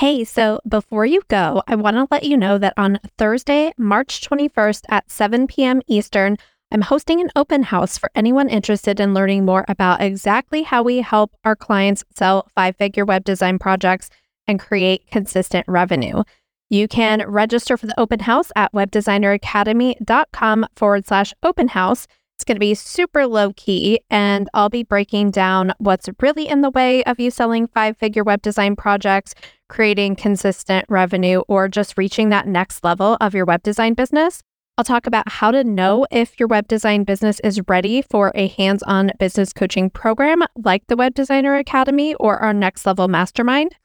Hey, 0.00 0.24
so 0.24 0.60
before 0.66 1.04
you 1.04 1.20
go, 1.28 1.62
I 1.66 1.74
want 1.74 1.96
to 1.96 2.08
let 2.10 2.24
you 2.24 2.38
know 2.38 2.56
that 2.56 2.72
on 2.78 3.00
Thursday, 3.18 3.74
March 3.76 4.26
21st 4.26 4.84
at 4.88 5.10
7 5.10 5.46
p.m. 5.46 5.82
Eastern, 5.88 6.38
I'm 6.72 6.80
hosting 6.80 7.20
an 7.20 7.28
open 7.36 7.64
house 7.64 7.98
for 7.98 8.10
anyone 8.14 8.48
interested 8.48 8.98
in 8.98 9.12
learning 9.12 9.44
more 9.44 9.66
about 9.68 10.00
exactly 10.00 10.62
how 10.62 10.82
we 10.82 11.02
help 11.02 11.36
our 11.44 11.54
clients 11.54 12.02
sell 12.14 12.48
five 12.54 12.76
figure 12.76 13.04
web 13.04 13.24
design 13.24 13.58
projects 13.58 14.08
and 14.46 14.58
create 14.58 15.06
consistent 15.10 15.66
revenue. 15.68 16.22
You 16.70 16.88
can 16.88 17.22
register 17.28 17.76
for 17.76 17.86
the 17.86 18.00
open 18.00 18.20
house 18.20 18.50
at 18.56 18.72
webdesigneracademy.com 18.72 20.66
forward 20.76 21.06
slash 21.06 21.34
open 21.42 21.68
house. 21.68 22.06
It's 22.40 22.46
going 22.46 22.56
to 22.56 22.58
be 22.58 22.74
super 22.74 23.26
low 23.26 23.52
key, 23.52 24.00
and 24.08 24.48
I'll 24.54 24.70
be 24.70 24.82
breaking 24.82 25.30
down 25.30 25.74
what's 25.76 26.08
really 26.22 26.48
in 26.48 26.62
the 26.62 26.70
way 26.70 27.04
of 27.04 27.20
you 27.20 27.30
selling 27.30 27.66
five 27.66 27.98
figure 27.98 28.24
web 28.24 28.40
design 28.40 28.76
projects, 28.76 29.34
creating 29.68 30.16
consistent 30.16 30.86
revenue, 30.88 31.42
or 31.48 31.68
just 31.68 31.98
reaching 31.98 32.30
that 32.30 32.48
next 32.48 32.82
level 32.82 33.18
of 33.20 33.34
your 33.34 33.44
web 33.44 33.62
design 33.62 33.92
business. 33.92 34.42
I'll 34.78 34.84
talk 34.84 35.06
about 35.06 35.28
how 35.28 35.50
to 35.50 35.62
know 35.62 36.06
if 36.10 36.40
your 36.40 36.48
web 36.48 36.66
design 36.66 37.04
business 37.04 37.40
is 37.40 37.60
ready 37.68 38.00
for 38.00 38.32
a 38.34 38.48
hands 38.48 38.82
on 38.84 39.12
business 39.18 39.52
coaching 39.52 39.90
program 39.90 40.42
like 40.56 40.86
the 40.86 40.96
Web 40.96 41.12
Designer 41.12 41.56
Academy 41.56 42.14
or 42.14 42.38
our 42.38 42.54
Next 42.54 42.86
Level 42.86 43.06
Mastermind. 43.06 43.76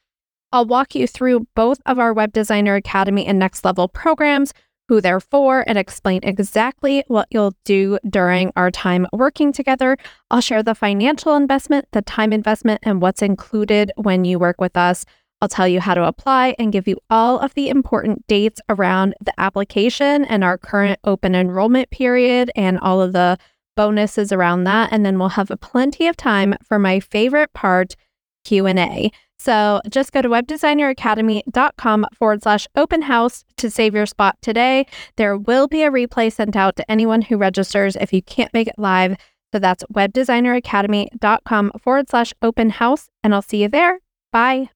I'll 0.54 0.66
walk 0.66 0.96
you 0.96 1.08
through 1.08 1.48
both 1.58 1.80
of 1.86 2.00
our 2.00 2.14
Web 2.14 2.32
Designer 2.32 2.76
Academy 2.76 3.26
and 3.26 3.38
Next 3.38 3.66
Level 3.66 3.90
programs 3.90 4.54
who 4.88 5.02
they're 5.02 5.20
for, 5.20 5.64
and 5.68 5.78
explain 5.78 6.22
exactly 6.24 7.04
what 7.08 7.28
you'll 7.32 7.56
do 7.64 7.98
during 8.10 8.52
our 8.56 8.72
time 8.72 9.08
working 9.12 9.52
together. 9.52 9.98
I'll 10.30 10.42
share 10.42 10.64
the 10.64 10.76
financial 10.76 11.36
investment, 11.36 11.88
the 11.92 12.02
time 12.02 12.32
investment, 12.32 12.82
and 12.84 13.02
what's 13.02 13.22
included 13.22 13.92
when 13.96 14.26
you 14.26 14.40
work 14.40 14.60
with 14.60 14.78
us. 14.78 15.06
I'll 15.42 15.50
tell 15.50 15.68
you 15.68 15.80
how 15.80 15.94
to 15.94 16.04
apply 16.04 16.56
and 16.58 16.72
give 16.72 16.88
you 16.88 16.98
all 17.10 17.40
of 17.40 17.54
the 17.54 17.70
important 17.70 18.26
dates 18.28 18.62
around 18.70 19.16
the 19.24 19.34
application 19.38 20.26
and 20.26 20.44
our 20.44 20.58
current 20.58 21.00
open 21.04 21.36
enrollment 21.36 21.90
period 21.92 22.52
and 22.56 22.80
all 22.80 23.02
of 23.02 23.14
the 23.14 23.38
bonuses 23.76 24.32
around 24.32 24.64
that 24.64 24.92
and 24.92 25.06
then 25.06 25.20
we'll 25.20 25.30
have 25.30 25.52
plenty 25.60 26.08
of 26.08 26.16
time 26.16 26.56
for 26.64 26.80
my 26.80 27.00
favorite 27.00 27.54
part 27.54 27.96
Q&A. 28.46 29.12
So 29.46 29.80
just 29.92 30.12
go 30.12 30.24
to 30.24 30.28
webdesigneracademy.com 30.28 32.08
forward 32.18 32.42
slash 32.42 32.68
open 32.76 33.04
house 33.04 33.46
to 33.58 33.70
save 33.70 33.94
your 33.94 34.08
spot 34.08 34.38
today. 34.42 34.88
There 35.18 35.38
will 35.38 35.68
be 35.68 35.84
a 35.84 35.92
replay 35.92 36.34
sent 36.34 36.56
out 36.56 36.76
to 36.78 36.92
anyone 36.92 37.22
who 37.22 37.38
registers 37.38 37.96
if 37.96 38.12
you 38.12 38.24
can't 38.24 38.52
make 38.56 38.68
it 38.68 38.80
live. 38.80 39.18
So 39.54 39.60
that's 39.60 39.84
webdesigneracademy.com 39.94 41.74
forward 41.80 42.10
slash 42.10 42.34
open 42.42 42.72
house. 42.72 43.08
And 43.24 43.36
I'll 43.36 43.44
see 43.44 43.62
you 43.62 43.70
there. 43.70 44.00
Bye. 44.32 44.72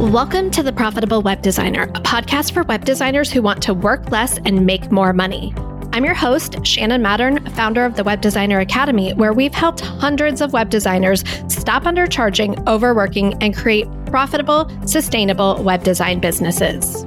Welcome 0.00 0.50
to 0.50 0.64
The 0.64 0.72
Profitable 0.74 1.22
Web 1.22 1.42
Designer, 1.42 1.84
a 1.84 2.00
podcast 2.00 2.52
for 2.52 2.64
web 2.64 2.84
designers 2.84 3.30
who 3.30 3.40
want 3.40 3.62
to 3.62 3.72
work 3.72 4.10
less 4.10 4.38
and 4.38 4.66
make 4.66 4.90
more 4.90 5.12
money. 5.12 5.54
I'm 5.92 6.04
your 6.04 6.14
host, 6.14 6.64
Shannon 6.64 7.02
Mattern, 7.02 7.52
founder 7.56 7.84
of 7.84 7.96
the 7.96 8.04
Web 8.04 8.20
Designer 8.20 8.60
Academy, 8.60 9.12
where 9.14 9.32
we've 9.32 9.52
helped 9.52 9.80
hundreds 9.80 10.40
of 10.40 10.52
web 10.52 10.70
designers 10.70 11.24
stop 11.48 11.82
undercharging, 11.82 12.64
overworking, 12.68 13.34
and 13.42 13.56
create 13.56 13.88
profitable, 14.06 14.70
sustainable 14.86 15.60
web 15.64 15.82
design 15.82 16.20
businesses. 16.20 17.02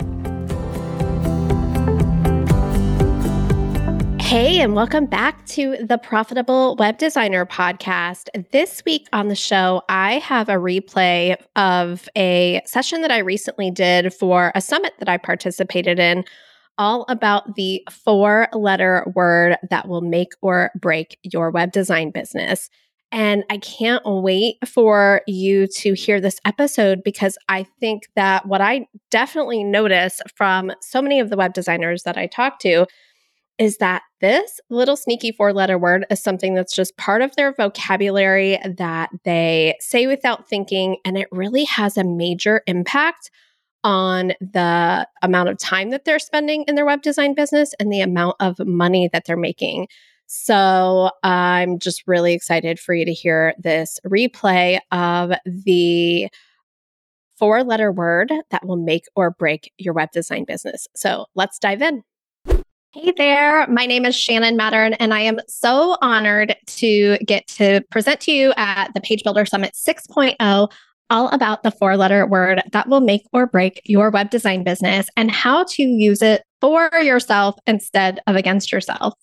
Hey, 4.20 4.60
and 4.60 4.76
welcome 4.76 5.06
back 5.06 5.46
to 5.46 5.78
the 5.80 5.98
Profitable 5.98 6.76
Web 6.76 6.98
Designer 6.98 7.46
podcast. 7.46 8.28
This 8.52 8.84
week 8.86 9.08
on 9.14 9.30
the 9.30 9.36
show, 9.36 9.82
I 9.88 10.16
have 10.16 10.50
a 10.50 10.56
replay 10.56 11.38
of 11.56 12.10
a 12.18 12.62
session 12.66 13.02
that 13.04 13.12
I 13.12 13.20
recently 13.20 13.72
did 13.72 14.14
for 14.14 14.52
a 14.56 14.60
summit 14.60 14.92
that 15.00 15.08
I 15.08 15.16
participated 15.16 16.00
in 16.00 16.26
all 16.78 17.06
about 17.10 17.56
the 17.56 17.84
four 17.92 18.48
letter 18.54 19.12
word 19.16 19.58
that 19.70 19.88
will 19.88 20.02
make 20.02 20.34
or 20.42 20.72
break 20.80 21.18
your 21.24 21.52
web 21.52 21.72
design 21.72 22.12
business. 22.12 22.70
And 23.12 23.44
I 23.50 23.58
can't 23.58 24.02
wait 24.06 24.56
for 24.68 25.22
you 25.28 25.68
to 25.68 25.94
hear 25.94 26.20
this 26.20 26.40
episode 26.46 27.04
because 27.04 27.38
I 27.48 27.68
think 27.80 28.08
that 28.16 28.48
what 28.48 28.60
I 28.60 28.88
definitely 29.12 29.64
notice 29.64 30.20
from 30.36 30.72
so 30.82 31.00
many 31.00 31.20
of 31.20 31.30
the 31.30 31.38
web 31.38 31.54
designers 31.54 32.04
that 32.04 32.18
I 32.18 32.26
talk 32.26 32.58
to 32.60 32.88
is 33.60 33.78
that 33.78 34.02
this 34.20 34.60
little 34.72 34.96
sneaky 34.96 35.32
four 35.32 35.54
letter 35.54 35.78
word 35.78 36.08
is 36.10 36.24
something 36.24 36.56
that's 36.56 36.76
just 36.76 36.98
part 36.98 37.22
of 37.22 37.36
their 37.36 37.54
vocabulary 37.54 38.58
that 38.78 39.12
they 39.26 39.76
say 39.80 40.08
without 40.08 40.50
thinking. 40.50 40.98
And 41.06 41.16
it 41.16 41.28
really 41.32 41.66
has 41.66 41.98
a 41.98 42.04
major 42.04 42.64
impact 42.66 43.30
on 43.84 44.34
the 44.40 45.08
amount 45.22 45.50
of 45.50 45.58
time 45.58 45.90
that 45.90 46.06
they're 46.06 46.20
spending 46.20 46.64
in 46.68 46.76
their 46.76 46.86
web 46.86 47.02
design 47.02 47.34
business 47.34 47.74
and 47.80 47.92
the 47.92 48.02
amount 48.02 48.36
of 48.40 48.58
money 48.60 49.10
that 49.12 49.26
they're 49.26 49.38
making. 49.38 49.88
So 50.28 51.12
I'm 51.24 51.80
just 51.80 52.04
really 52.08 52.34
excited 52.34 52.80
for 52.80 52.94
you 52.94 53.06
to 53.06 53.14
hear 53.14 53.54
this 53.60 54.00
replay 54.06 54.80
of 54.92 55.34
the 55.46 56.30
four 57.38 57.64
letter 57.64 57.92
word 57.92 58.32
that 58.52 58.66
will 58.66 58.78
make 58.78 59.04
or 59.16 59.32
break 59.32 59.72
your 59.78 59.94
web 59.94 60.10
design 60.12 60.46
business. 60.46 60.88
So 60.96 61.26
let's 61.36 61.60
dive 61.60 61.82
in. 61.82 62.04
Hey 62.94 63.12
there, 63.18 63.66
my 63.68 63.88
name 63.88 64.06
is 64.06 64.16
Shannon 64.16 64.56
Mattern, 64.56 64.96
and 65.00 65.16
I 65.16 65.22
am 65.22 65.40
so 65.48 65.98
honored 66.02 66.56
to 66.68 67.18
get 67.26 67.48
to 67.48 67.82
present 67.90 68.20
to 68.22 68.32
you 68.32 68.54
at 68.56 68.94
the 68.94 69.02
Page 69.02 69.24
Builder 69.24 69.46
Summit 69.46 69.74
6.0 69.74 70.72
all 71.10 71.30
about 71.30 71.64
the 71.64 71.72
four 71.72 71.98
letter 71.98 72.26
word 72.26 72.62
that 72.72 72.88
will 72.88 73.02
make 73.02 73.24
or 73.34 73.46
break 73.46 73.82
your 73.86 74.10
web 74.10 74.30
design 74.30 74.64
business 74.64 75.08
and 75.16 75.30
how 75.30 75.64
to 75.64 75.84
use 75.84 76.22
it 76.22 76.44
for 76.62 76.90
yourself 77.02 77.56
instead 77.68 78.20
of 78.28 78.36
against 78.36 78.72
yourself. 78.72 79.14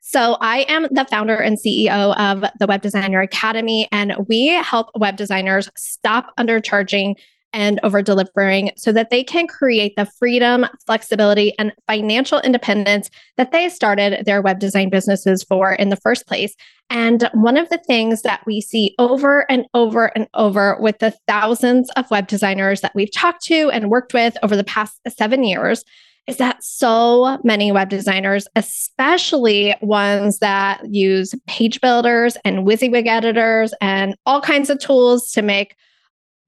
So, 0.00 0.36
I 0.40 0.64
am 0.68 0.88
the 0.90 1.06
founder 1.10 1.36
and 1.36 1.58
CEO 1.58 2.16
of 2.18 2.50
the 2.58 2.66
Web 2.66 2.80
Designer 2.80 3.20
Academy, 3.20 3.86
and 3.92 4.14
we 4.28 4.46
help 4.46 4.88
web 4.98 5.16
designers 5.16 5.70
stop 5.76 6.32
undercharging 6.38 7.14
and 7.52 7.80
over 7.82 8.02
delivering 8.02 8.70
so 8.76 8.92
that 8.92 9.10
they 9.10 9.24
can 9.24 9.46
create 9.46 9.94
the 9.96 10.06
freedom, 10.18 10.66
flexibility, 10.86 11.52
and 11.58 11.72
financial 11.86 12.40
independence 12.40 13.10
that 13.36 13.52
they 13.52 13.68
started 13.68 14.24
their 14.24 14.42
web 14.42 14.58
design 14.58 14.90
businesses 14.90 15.42
for 15.42 15.72
in 15.72 15.88
the 15.88 15.96
first 15.96 16.26
place. 16.26 16.54
And 16.88 17.28
one 17.34 17.56
of 17.56 17.68
the 17.68 17.82
things 17.86 18.22
that 18.22 18.42
we 18.46 18.60
see 18.60 18.94
over 18.98 19.50
and 19.50 19.64
over 19.74 20.06
and 20.16 20.26
over 20.34 20.76
with 20.80 20.98
the 20.98 21.14
thousands 21.26 21.90
of 21.96 22.10
web 22.10 22.26
designers 22.26 22.80
that 22.80 22.94
we've 22.94 23.12
talked 23.12 23.44
to 23.44 23.70
and 23.70 23.90
worked 23.90 24.14
with 24.14 24.36
over 24.42 24.56
the 24.56 24.64
past 24.64 25.00
seven 25.08 25.44
years 25.44 25.84
is 26.26 26.36
that 26.36 26.62
so 26.62 27.38
many 27.42 27.72
web 27.72 27.88
designers, 27.88 28.46
especially 28.54 29.74
ones 29.80 30.38
that 30.38 30.80
use 30.88 31.34
page 31.46 31.80
builders 31.80 32.36
and 32.44 32.66
WYSIWYG 32.66 33.06
editors 33.06 33.74
and 33.80 34.14
all 34.26 34.40
kinds 34.40 34.70
of 34.70 34.78
tools 34.78 35.32
to 35.32 35.42
make 35.42 35.74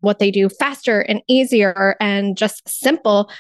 what 0.03 0.19
they 0.19 0.31
do 0.31 0.49
faster 0.49 1.01
and 1.01 1.23
easier 1.29 1.97
and 2.01 2.37
just 2.37 2.69
simple, 2.69 3.31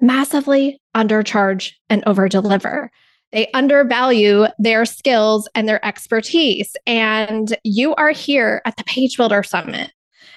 massively 0.00 0.80
undercharge 0.94 1.72
and 1.88 2.04
overdeliver. 2.04 2.88
They 3.32 3.50
undervalue 3.52 4.46
their 4.58 4.84
skills 4.84 5.48
and 5.54 5.68
their 5.68 5.84
expertise. 5.84 6.76
And 6.86 7.56
you 7.64 7.94
are 7.96 8.10
here 8.10 8.62
at 8.64 8.76
the 8.76 8.84
Page 8.84 9.16
Builder 9.16 9.42
Summit 9.42 9.92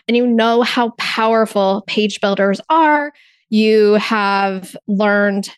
and 0.08 0.18
you 0.18 0.28
know 0.28 0.62
how 0.62 0.92
powerful 0.98 1.84
page 1.88 2.22
builders 2.22 2.60
are. 2.70 3.14
You 3.50 3.94
have 3.94 4.76
learned 4.88 5.50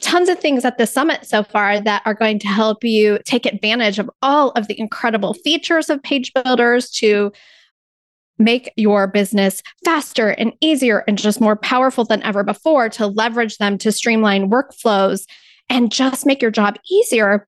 tons 0.00 0.28
of 0.28 0.38
things 0.38 0.64
at 0.64 0.78
the 0.78 0.86
summit 0.86 1.26
so 1.26 1.42
far 1.42 1.80
that 1.80 2.02
are 2.04 2.14
going 2.14 2.38
to 2.38 2.46
help 2.46 2.84
you 2.84 3.18
take 3.24 3.46
advantage 3.46 3.98
of 3.98 4.10
all 4.22 4.50
of 4.50 4.68
the 4.68 4.78
incredible 4.78 5.34
features 5.34 5.90
of 5.90 6.02
page 6.02 6.32
builders 6.34 6.90
to 6.90 7.32
make 8.38 8.72
your 8.76 9.06
business 9.06 9.62
faster 9.84 10.30
and 10.30 10.52
easier 10.60 11.04
and 11.08 11.18
just 11.18 11.40
more 11.40 11.56
powerful 11.56 12.04
than 12.04 12.22
ever 12.22 12.44
before 12.44 12.88
to 12.90 13.06
leverage 13.06 13.58
them 13.58 13.78
to 13.78 13.92
streamline 13.92 14.50
workflows 14.50 15.26
and 15.68 15.92
just 15.92 16.26
make 16.26 16.40
your 16.40 16.50
job 16.50 16.76
easier. 16.90 17.46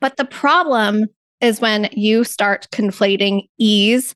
But 0.00 0.16
the 0.16 0.24
problem 0.24 1.06
is 1.40 1.60
when 1.60 1.88
you 1.92 2.24
start 2.24 2.68
conflating 2.72 3.48
ease 3.58 4.14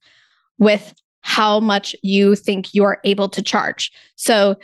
with 0.59 0.95
how 1.23 1.61
much 1.61 1.95
you 2.03 2.35
think 2.35 2.75
you're 2.75 2.99
able 3.05 3.29
to 3.29 3.43
charge. 3.43 3.93
So 4.17 4.57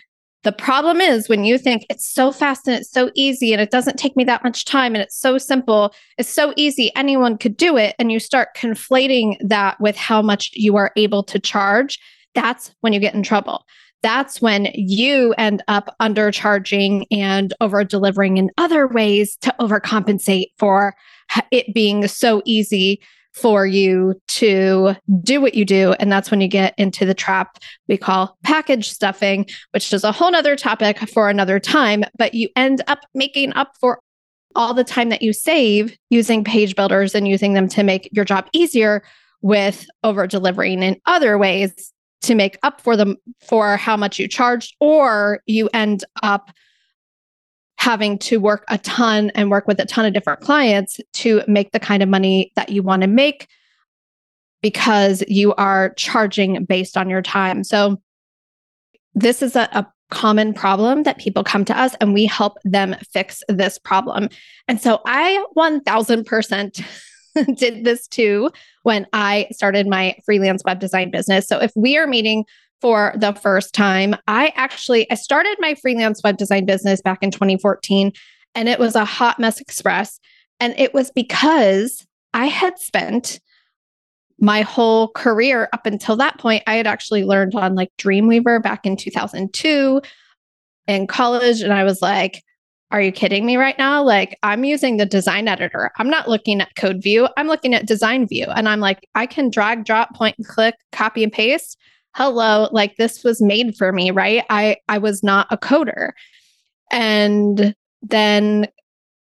the 0.49 0.53
problem 0.53 0.99
is 0.99 1.29
when 1.29 1.45
you 1.45 1.59
think 1.59 1.85
it's 1.91 2.09
so 2.09 2.33
fast 2.33 2.67
and 2.67 2.75
it's 2.75 2.91
so 2.91 3.11
easy 3.15 3.53
and 3.53 3.61
it 3.61 3.71
doesn't 3.71 3.99
take 3.99 4.17
me 4.17 4.25
that 4.25 4.43
much 4.43 4.65
time 4.65 4.95
and 4.95 5.03
it's 5.03 5.21
so 5.21 5.37
simple, 5.37 5.93
it's 6.17 6.33
so 6.33 6.55
easy, 6.56 6.91
anyone 6.97 7.37
could 7.37 7.55
do 7.55 7.77
it. 7.77 7.95
And 7.99 8.11
you 8.11 8.19
start 8.19 8.56
conflating 8.56 9.37
that 9.47 9.79
with 9.79 9.95
how 9.95 10.23
much 10.23 10.49
you 10.55 10.75
are 10.77 10.91
able 10.97 11.23
to 11.25 11.39
charge. 11.39 11.99
That's 12.35 12.75
when 12.81 12.95
you 12.95 12.99
get 12.99 13.12
in 13.12 13.23
trouble. 13.23 13.67
That's 14.03 14.41
when 14.41 14.69
you 14.73 15.35
end 15.37 15.62
up 15.69 15.95
undercharging 16.00 17.05
and 17.11 17.53
over 17.61 17.85
delivering 17.85 18.39
in 18.39 18.51
other 18.56 18.89
ways 18.89 19.37
to 19.43 19.55
overcompensate 19.61 20.53
for 20.56 20.94
it 21.51 21.75
being 21.75 22.09
so 22.09 22.41
easy 22.47 23.03
for 23.40 23.67
you 23.67 24.20
to 24.29 24.94
do 25.23 25.40
what 25.40 25.55
you 25.55 25.64
do. 25.64 25.93
And 26.00 26.11
that's 26.11 26.31
when 26.31 26.40
you 26.40 26.49
get 26.49 26.75
into 26.76 27.06
the 27.06 27.14
trap 27.14 27.58
we 27.88 27.96
call 27.96 28.37
package 28.43 28.90
stuffing, 28.90 29.46
which 29.70 29.93
is 29.93 30.05
a 30.05 30.12
whole 30.12 30.31
nother 30.31 30.56
topic 30.56 30.99
for 31.08 31.29
another 31.29 31.58
time. 31.61 32.05
But 32.17 32.35
you 32.35 32.49
end 32.56 32.82
up 32.87 33.00
making 33.14 33.52
up 33.55 33.73
for 33.81 34.00
all 34.55 34.75
the 34.75 34.85
time 34.85 35.08
that 35.11 35.23
you 35.23 35.32
save 35.32 35.96
using 36.11 36.43
page 36.43 36.75
builders 36.75 37.14
and 37.14 37.29
using 37.29 37.55
them 37.55 37.69
to 37.69 37.82
make 37.82 38.08
your 38.12 38.25
job 38.25 38.49
easier 38.52 39.02
with 39.41 39.87
over 40.02 40.26
delivering 40.26 40.82
in 40.82 41.00
other 41.06 41.38
ways 41.38 41.93
to 42.23 42.34
make 42.34 42.58
up 42.62 42.81
for 42.81 42.96
them 42.96 43.17
for 43.46 43.76
how 43.76 43.96
much 43.96 44.19
you 44.19 44.26
charged, 44.26 44.75
or 44.81 45.41
you 45.46 45.69
end 45.73 46.05
up 46.23 46.50
having 47.79 48.19
to 48.19 48.39
work 48.39 48.65
a 48.69 48.79
ton 48.79 49.31
and 49.35 49.51
work 49.51 49.67
with 49.67 49.81
a 49.81 49.87
ton 49.87 50.05
of 50.05 50.13
different 50.13 50.41
clients 50.41 51.01
to 51.13 51.43
make 51.47 51.71
the 51.71 51.81
kind 51.81 52.03
of 52.03 52.09
money 52.09 52.53
that 52.57 52.71
you 52.71 52.83
want 52.83 53.03
to 53.03 53.09
make 53.09 53.47
because 54.63 55.23
you 55.29 55.55
are 55.55 55.95
charging 55.95 56.65
based 56.65 56.97
on 56.97 57.09
your 57.09 57.23
time. 57.23 57.65
So, 57.65 58.01
this 59.15 59.43
is 59.43 59.57
a, 59.57 59.69
a, 59.73 59.87
common 60.11 60.55
problem 60.55 61.03
that 61.03 61.19
people 61.19 61.45
come 61.45 61.67
to 61.67 61.79
us 61.79 61.95
and 62.01 62.15
we 62.15 62.25
help 62.25 62.57
them 62.65 62.97
fix 63.13 63.43
this 63.47 63.79
problem. 63.79 64.31
And 64.67 64.81
so, 64.81 65.01
I 65.07 65.45
1000% 65.57 66.85
did 67.57 67.85
this 67.85 68.09
too 68.09 68.51
when 68.85 69.07
I 69.13 69.49
started 69.53 69.87
my 69.87 70.17
freelance 70.25 70.63
web 70.65 70.81
design 70.81 71.11
business. 71.11 71.47
So, 71.47 71.59
if 71.59 71.73
we 71.77 71.97
are 71.97 72.07
meeting 72.07 72.45
for 72.81 73.13
the 73.17 73.33
first 73.33 73.75
time. 73.75 74.15
I 74.27 74.53
actually 74.57 75.11
I 75.11 75.15
started 75.15 75.57
my 75.59 75.75
freelance 75.75 76.23
web 76.23 76.37
design 76.37 76.65
business 76.65 77.01
back 77.01 77.19
in 77.23 77.31
2014 77.31 78.13
and 78.55 78.69
it 78.69 78.79
was 78.79 78.95
a 78.95 79.05
hot 79.05 79.39
mess 79.39 79.61
express 79.61 80.21
and 80.61 80.75
it 80.79 80.95
was 80.95 81.11
because 81.11 82.07
I 82.35 82.47
had 82.47 82.79
spent 82.79 83.41
my 84.41 84.63
whole 84.63 85.09
career 85.09 85.69
up 85.73 85.87
until 85.87 86.17
that 86.17 86.39
point 86.39 86.63
I 86.67 86.77
had 86.77 86.87
actually 86.87 87.25
learned 87.25 87.55
on 87.55 87.75
like 87.75 87.91
Dreamweaver 87.99 88.63
back 88.63 88.87
in 88.87 88.97
2002 88.97 90.01
in 90.87 91.07
college 91.07 91.61
and 91.61 91.73
I 91.73 91.85
was 91.85 92.01
like 92.01 92.43
are 92.91 93.03
you 93.03 93.13
kidding 93.13 93.45
me 93.45 93.59
right 93.59 93.77
now? 93.77 94.03
Like, 94.03 94.39
I'm 94.43 94.65
using 94.65 94.97
the 94.97 95.05
design 95.05 95.47
editor. 95.47 95.91
I'm 95.99 96.09
not 96.09 96.27
looking 96.27 96.63
at 96.63 96.75
code 96.75 97.03
view. 97.03 97.29
I'm 97.37 97.47
looking 97.47 97.75
at 97.75 97.87
design 97.87 98.27
view. 98.27 98.47
And 98.47 98.67
I'm 98.67 98.81
like, 98.81 99.07
I 99.15 99.27
can 99.27 99.51
drag, 99.51 99.85
drop, 99.85 100.15
point 100.15 100.37
and 100.39 100.49
click, 100.49 100.75
copy 100.91 101.23
and 101.23 101.31
paste 101.31 101.77
hello, 102.14 102.69
like 102.72 102.96
this 102.96 103.22
was 103.22 103.40
made 103.40 103.76
for 103.76 103.93
me, 103.93 104.10
right? 104.10 104.44
I 104.50 104.76
I 104.88 104.99
was 104.99 105.22
not 105.22 105.46
a 105.50 105.56
coder. 105.58 106.10
And 106.90 107.75
then 108.02 108.69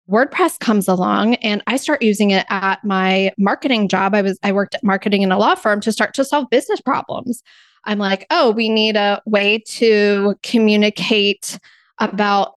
WordPress 0.08 0.60
comes 0.60 0.86
along 0.86 1.34
and 1.36 1.62
I 1.66 1.76
start 1.76 2.00
using 2.02 2.30
it 2.30 2.46
at 2.48 2.84
my 2.84 3.32
marketing 3.38 3.88
job. 3.88 4.14
I 4.14 4.22
was 4.22 4.38
I 4.42 4.52
worked 4.52 4.76
at 4.76 4.84
marketing 4.84 5.22
in 5.22 5.32
a 5.32 5.38
law 5.38 5.54
firm 5.56 5.80
to 5.80 5.92
start 5.92 6.14
to 6.14 6.24
solve 6.24 6.48
business 6.50 6.80
problems. 6.80 7.42
I'm 7.84 7.98
like, 7.98 8.26
"Oh, 8.30 8.50
we 8.50 8.68
need 8.68 8.96
a 8.96 9.20
way 9.26 9.62
to 9.68 10.34
communicate 10.42 11.58
about 11.98 12.54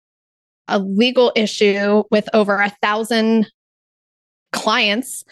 a 0.68 0.80
legal 0.80 1.32
issue 1.36 2.04
with 2.12 2.30
over 2.34 2.58
a 2.60 2.70
thousand 2.82 3.52
clients 4.52 5.24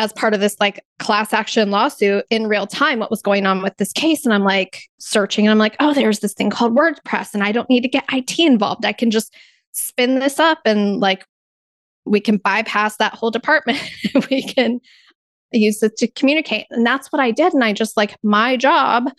as 0.00 0.14
part 0.14 0.32
of 0.32 0.40
this 0.40 0.56
like 0.58 0.82
class 0.98 1.34
action 1.34 1.70
lawsuit 1.70 2.24
in 2.30 2.46
real 2.46 2.66
time 2.66 2.98
what 2.98 3.10
was 3.10 3.20
going 3.20 3.44
on 3.44 3.62
with 3.62 3.76
this 3.76 3.92
case. 3.92 4.24
And 4.24 4.32
i'm 4.32 4.44
like 4.44 4.84
searching 4.98 5.46
and 5.46 5.52
i'm 5.52 5.58
like 5.58 5.76
oh 5.78 5.92
there's 5.92 6.20
this 6.20 6.32
thing 6.32 6.48
called 6.48 6.74
wordpress 6.74 7.34
and 7.34 7.42
i 7.42 7.52
don't 7.52 7.68
need 7.68 7.82
to 7.82 7.88
get 7.88 8.04
IT 8.10 8.38
involved. 8.38 8.84
I 8.84 8.94
can 8.94 9.10
just 9.10 9.34
spin 9.72 10.18
this 10.18 10.40
up 10.40 10.60
and 10.64 11.00
like 11.00 11.26
we 12.06 12.18
can 12.18 12.38
bypass 12.38 12.96
that 12.96 13.14
whole 13.14 13.30
department. 13.30 13.78
We 14.30 14.42
can 14.42 14.80
use 15.52 15.82
it 15.82 15.96
to 15.98 16.08
communicate. 16.08 16.66
And 16.70 16.86
that's 16.86 17.12
what 17.12 17.20
i 17.20 17.30
did. 17.30 17.52
And 17.52 17.62
i 17.62 17.72
just 17.72 17.96
like 17.96 18.16
my 18.22 18.56
job 18.56 19.10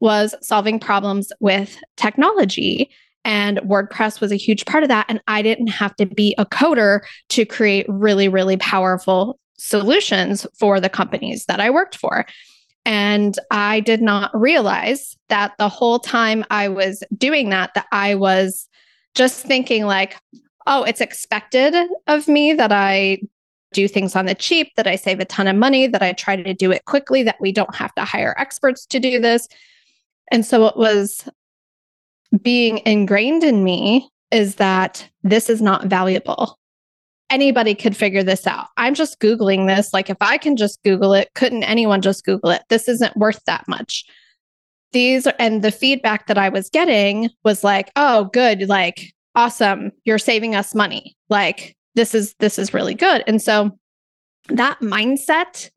was 0.00 0.34
solving 0.40 0.80
problems 0.80 1.30
with 1.40 1.78
technology. 1.96 2.90
And 3.24 3.58
WordPress 3.58 4.20
was 4.20 4.32
a 4.32 4.36
huge 4.36 4.64
part 4.64 4.82
of 4.82 4.88
that. 4.88 5.06
And 5.08 5.20
I 5.28 5.42
didn't 5.42 5.68
have 5.68 5.94
to 5.96 6.06
be 6.06 6.34
a 6.38 6.46
coder 6.46 7.02
to 7.28 7.44
create 7.44 7.86
really, 7.88 8.28
really 8.28 8.56
powerful 8.56 9.38
solutions 9.62 10.46
for 10.58 10.80
the 10.80 10.88
companies 10.88 11.46
that 11.46 11.60
I 11.60 11.70
worked 11.70 11.96
for. 11.96 12.26
And 12.84 13.38
I 13.50 13.80
did 13.80 14.02
not 14.02 14.30
realize 14.38 15.16
that 15.28 15.52
the 15.58 15.68
whole 15.68 16.00
time 16.00 16.44
I 16.50 16.68
was 16.68 17.04
doing 17.16 17.50
that, 17.50 17.72
that 17.74 17.86
I 17.92 18.16
was 18.16 18.68
just 19.14 19.44
thinking, 19.44 19.84
like, 19.84 20.16
oh, 20.66 20.82
it's 20.82 21.00
expected 21.00 21.74
of 22.08 22.26
me 22.26 22.52
that 22.54 22.72
I 22.72 23.20
do 23.72 23.86
things 23.86 24.16
on 24.16 24.26
the 24.26 24.34
cheap, 24.34 24.72
that 24.76 24.86
I 24.86 24.96
save 24.96 25.20
a 25.20 25.24
ton 25.24 25.46
of 25.46 25.56
money, 25.56 25.86
that 25.86 26.02
I 26.02 26.12
try 26.12 26.34
to 26.36 26.54
do 26.54 26.72
it 26.72 26.84
quickly, 26.84 27.22
that 27.22 27.40
we 27.40 27.52
don't 27.52 27.74
have 27.74 27.94
to 27.94 28.04
hire 28.04 28.34
experts 28.38 28.84
to 28.86 28.98
do 28.98 29.20
this. 29.20 29.46
And 30.32 30.44
so 30.44 30.66
it 30.66 30.76
was 30.76 31.28
being 32.42 32.80
ingrained 32.84 33.44
in 33.44 33.62
me 33.62 34.10
is 34.30 34.56
that 34.56 35.08
this 35.22 35.48
is 35.48 35.62
not 35.62 35.86
valuable 35.86 36.58
anybody 37.32 37.74
could 37.74 37.96
figure 37.96 38.22
this 38.22 38.46
out. 38.46 38.68
I'm 38.76 38.94
just 38.94 39.18
Googling 39.18 39.66
this. 39.66 39.92
Like, 39.92 40.10
if 40.10 40.18
I 40.20 40.38
can 40.38 40.56
just 40.56 40.82
Google 40.84 41.14
it, 41.14 41.30
couldn't 41.34 41.64
anyone 41.64 42.02
just 42.02 42.24
Google 42.24 42.50
it? 42.50 42.62
This 42.68 42.88
isn't 42.88 43.16
worth 43.16 43.42
that 43.46 43.66
much. 43.66 44.04
These 44.92 45.26
and 45.38 45.62
the 45.62 45.72
feedback 45.72 46.26
that 46.26 46.36
I 46.36 46.50
was 46.50 46.68
getting 46.68 47.30
was 47.44 47.64
like, 47.64 47.90
oh, 47.96 48.24
good, 48.32 48.68
like, 48.68 49.12
awesome, 49.34 49.90
you're 50.04 50.18
saving 50.18 50.54
us 50.54 50.74
money. 50.74 51.16
Like, 51.30 51.74
this 51.94 52.14
is 52.14 52.34
this 52.38 52.58
is 52.58 52.74
really 52.74 52.94
good. 52.94 53.24
And 53.26 53.40
so 53.40 53.78
that 54.48 54.80
mindset 54.80 55.70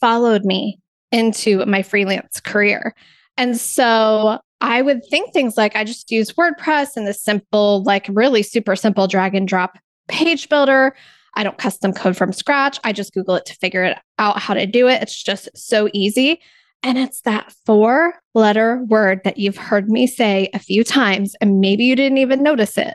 followed 0.00 0.44
me 0.44 0.78
into 1.10 1.66
my 1.66 1.82
freelance 1.82 2.40
career. 2.40 2.94
And 3.36 3.58
so 3.58 4.38
I 4.60 4.82
would 4.82 5.04
think 5.10 5.32
things 5.32 5.56
like 5.56 5.74
I 5.74 5.82
just 5.82 6.10
use 6.10 6.32
WordPress 6.32 6.96
and 6.96 7.06
the 7.06 7.14
simple, 7.14 7.82
like 7.82 8.06
really 8.10 8.42
super 8.42 8.76
simple 8.76 9.08
drag 9.08 9.34
and 9.34 9.48
drop 9.48 9.78
page 10.08 10.48
builder. 10.48 10.94
I 11.34 11.42
don't 11.42 11.58
custom 11.58 11.92
code 11.92 12.16
from 12.16 12.32
scratch. 12.32 12.80
I 12.84 12.92
just 12.92 13.14
Google 13.14 13.36
it 13.36 13.46
to 13.46 13.54
figure 13.54 13.84
it 13.84 13.98
out 14.18 14.38
how 14.38 14.54
to 14.54 14.66
do 14.66 14.88
it. 14.88 15.02
It's 15.02 15.22
just 15.22 15.48
so 15.54 15.88
easy. 15.92 16.40
And 16.82 16.98
it's 16.98 17.20
that 17.22 17.52
four 17.66 18.14
letter 18.34 18.82
word 18.88 19.20
that 19.24 19.38
you've 19.38 19.56
heard 19.56 19.88
me 19.88 20.06
say 20.06 20.48
a 20.54 20.58
few 20.58 20.82
times, 20.82 21.34
and 21.40 21.60
maybe 21.60 21.84
you 21.84 21.94
didn't 21.94 22.18
even 22.18 22.42
notice 22.42 22.78
it, 22.78 22.94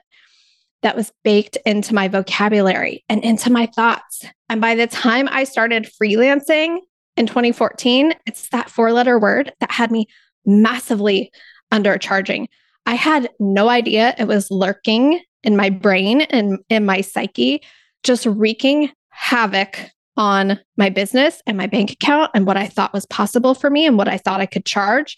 that 0.81 0.95
was 0.95 1.11
baked 1.23 1.57
into 1.65 1.93
my 1.93 2.07
vocabulary 2.07 3.03
and 3.09 3.23
into 3.23 3.51
my 3.51 3.67
thoughts. 3.67 4.25
And 4.49 4.59
by 4.59 4.75
the 4.75 4.87
time 4.87 5.27
I 5.31 5.43
started 5.43 5.89
freelancing 6.01 6.79
in 7.15 7.27
2014, 7.27 8.13
it's 8.25 8.49
that 8.49 8.69
four 8.69 8.91
letter 8.91 9.19
word 9.19 9.53
that 9.59 9.71
had 9.71 9.91
me 9.91 10.07
massively 10.45 11.31
undercharging. 11.71 12.47
I 12.85 12.95
had 12.95 13.29
no 13.39 13.69
idea 13.69 14.13
it 14.17 14.27
was 14.27 14.51
lurking 14.51 15.21
in 15.45 15.55
my 15.55 15.69
brain 15.69 16.21
and 16.21 16.59
in 16.69 16.85
my 16.85 17.01
psyche, 17.01 17.61
just 18.03 18.25
wreaking 18.25 18.91
havoc 19.09 19.79
on 20.17 20.59
my 20.77 20.89
business 20.89 21.41
and 21.45 21.57
my 21.57 21.67
bank 21.67 21.91
account 21.91 22.31
and 22.33 22.45
what 22.45 22.57
I 22.57 22.67
thought 22.67 22.93
was 22.93 23.05
possible 23.05 23.53
for 23.53 23.69
me 23.69 23.85
and 23.85 23.97
what 23.97 24.07
I 24.07 24.17
thought 24.17 24.41
I 24.41 24.45
could 24.45 24.65
charge. 24.65 25.17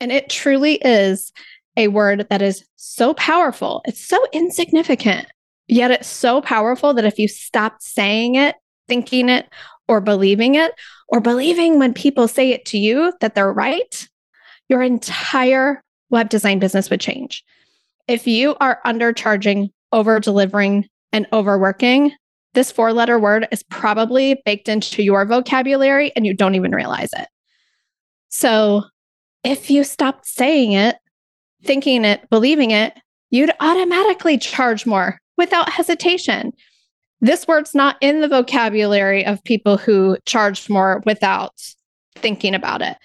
And 0.00 0.12
it 0.12 0.28
truly 0.28 0.74
is 0.74 1.32
a 1.76 1.88
word 1.88 2.26
that 2.28 2.42
is 2.42 2.64
so 2.76 3.14
powerful. 3.14 3.82
It's 3.84 4.06
so 4.06 4.24
insignificant, 4.32 5.26
yet 5.68 5.90
it's 5.90 6.08
so 6.08 6.40
powerful 6.40 6.92
that 6.94 7.04
if 7.04 7.18
you 7.18 7.28
stopped 7.28 7.82
saying 7.82 8.34
it, 8.34 8.56
thinking 8.88 9.28
it, 9.28 9.48
or 9.88 10.00
believing 10.00 10.54
it, 10.54 10.72
or 11.08 11.20
believing 11.20 11.78
when 11.78 11.94
people 11.94 12.28
say 12.28 12.50
it 12.50 12.64
to 12.66 12.78
you 12.78 13.12
that 13.20 13.34
they're 13.34 13.52
right, 13.52 14.08
your 14.68 14.82
entire 14.82 15.82
web 16.10 16.28
design 16.28 16.58
business 16.58 16.90
would 16.90 17.00
change. 17.00 17.44
If 18.12 18.26
you 18.26 18.56
are 18.60 18.78
undercharging, 18.84 19.70
over 19.90 20.20
delivering, 20.20 20.86
and 21.14 21.26
overworking, 21.32 22.12
this 22.52 22.70
four 22.70 22.92
letter 22.92 23.18
word 23.18 23.48
is 23.50 23.62
probably 23.62 24.42
baked 24.44 24.68
into 24.68 25.02
your 25.02 25.24
vocabulary 25.24 26.12
and 26.14 26.26
you 26.26 26.34
don't 26.34 26.54
even 26.54 26.74
realize 26.74 27.08
it. 27.16 27.26
So 28.28 28.84
if 29.44 29.70
you 29.70 29.82
stopped 29.82 30.26
saying 30.26 30.72
it, 30.72 30.96
thinking 31.64 32.04
it, 32.04 32.28
believing 32.28 32.70
it, 32.70 32.92
you'd 33.30 33.52
automatically 33.60 34.36
charge 34.36 34.84
more 34.84 35.18
without 35.38 35.70
hesitation. 35.70 36.52
This 37.22 37.48
word's 37.48 37.74
not 37.74 37.96
in 38.02 38.20
the 38.20 38.28
vocabulary 38.28 39.24
of 39.24 39.42
people 39.44 39.78
who 39.78 40.18
charge 40.26 40.68
more 40.68 41.02
without 41.06 41.54
thinking 42.16 42.54
about 42.54 42.82
it. 42.82 42.98